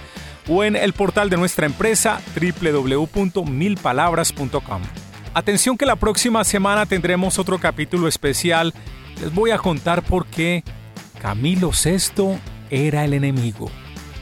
o 0.47 0.63
en 0.63 0.75
el 0.75 0.93
portal 0.93 1.31
de 1.31 1.37
nuestra 1.37 1.65
empresa 1.65 2.21
www.milpalabras.com. 2.39 4.81
Atención 5.33 5.75
que 5.75 5.87
la 5.87 5.95
próxima 5.95 6.43
semana 6.43 6.85
tendremos 6.85 7.39
otro 7.39 7.57
capítulo 7.59 8.07
especial. 8.07 8.75
Les 9.21 9.33
voy 9.33 9.49
a 9.49 9.57
contar 9.57 10.03
por 10.03 10.27
qué 10.27 10.63
Camilo 11.19 11.71
VI 11.71 12.37
era 12.69 13.05
el 13.05 13.13
enemigo. 13.13 13.71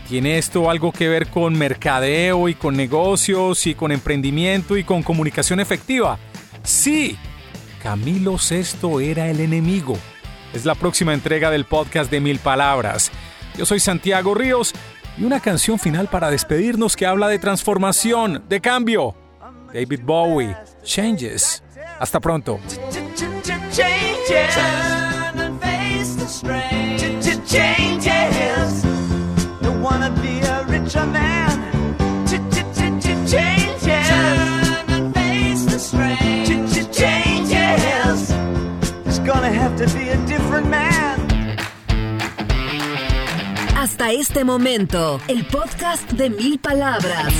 ¿Tiene 0.08 0.38
esto 0.38 0.70
algo 0.70 0.94
que 0.94 1.10
ver 1.10 1.28
con 1.28 1.58
mercadeo 1.58 2.48
y 2.48 2.56
con 2.56 2.78
negocios 2.78 3.68
y 3.68 3.76
con 3.76 3.92
emprendimiento 3.92 4.78
y 4.78 4.86
con 4.86 5.04
comunicación 5.04 5.60
efectiva? 5.60 6.20
Sí, 6.64 7.18
Camilo 7.86 8.38
VI 8.38 9.12
era 9.12 9.28
el 9.30 9.40
enemigo. 9.40 9.96
Es 10.56 10.66
la 10.66 10.74
próxima 10.74 11.14
entrega 11.14 11.52
del 11.52 11.66
podcast 11.66 12.10
de 12.10 12.20
Mil 12.20 12.40
Palabras. 12.40 13.12
Yo 13.56 13.64
soy 13.68 13.80
Santiago 13.80 14.34
Ríos 14.34 14.74
y 15.20 15.24
una 15.24 15.40
canción 15.40 15.78
final 15.78 16.08
para 16.08 16.32
despedirnos 16.32 16.96
que 16.96 17.06
habla 17.06 17.28
de 17.28 17.38
transformación, 17.38 18.44
de 18.50 18.60
cambio. 18.60 19.14
David 19.72 20.00
Bowie, 20.04 20.58
Changes. 20.84 21.62
Hasta 22.00 22.20
pronto. 22.20 22.60
Hasta 43.76 44.12
este 44.12 44.46
momento, 44.46 45.20
el 45.28 45.46
podcast 45.46 46.10
de 46.14 46.30
mil 46.30 46.60
palabras. 46.60 47.34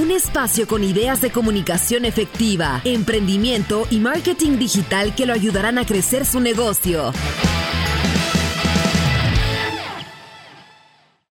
Un 0.00 0.12
espacio 0.12 0.68
con 0.68 0.84
ideas 0.84 1.20
de 1.20 1.30
comunicación 1.30 2.04
efectiva, 2.04 2.80
emprendimiento 2.84 3.88
y 3.90 3.98
marketing 3.98 4.58
digital 4.58 5.14
que 5.16 5.26
lo 5.26 5.32
ayudarán 5.32 5.78
a 5.78 5.84
crecer 5.84 6.24
su 6.24 6.38
negocio. 6.38 7.12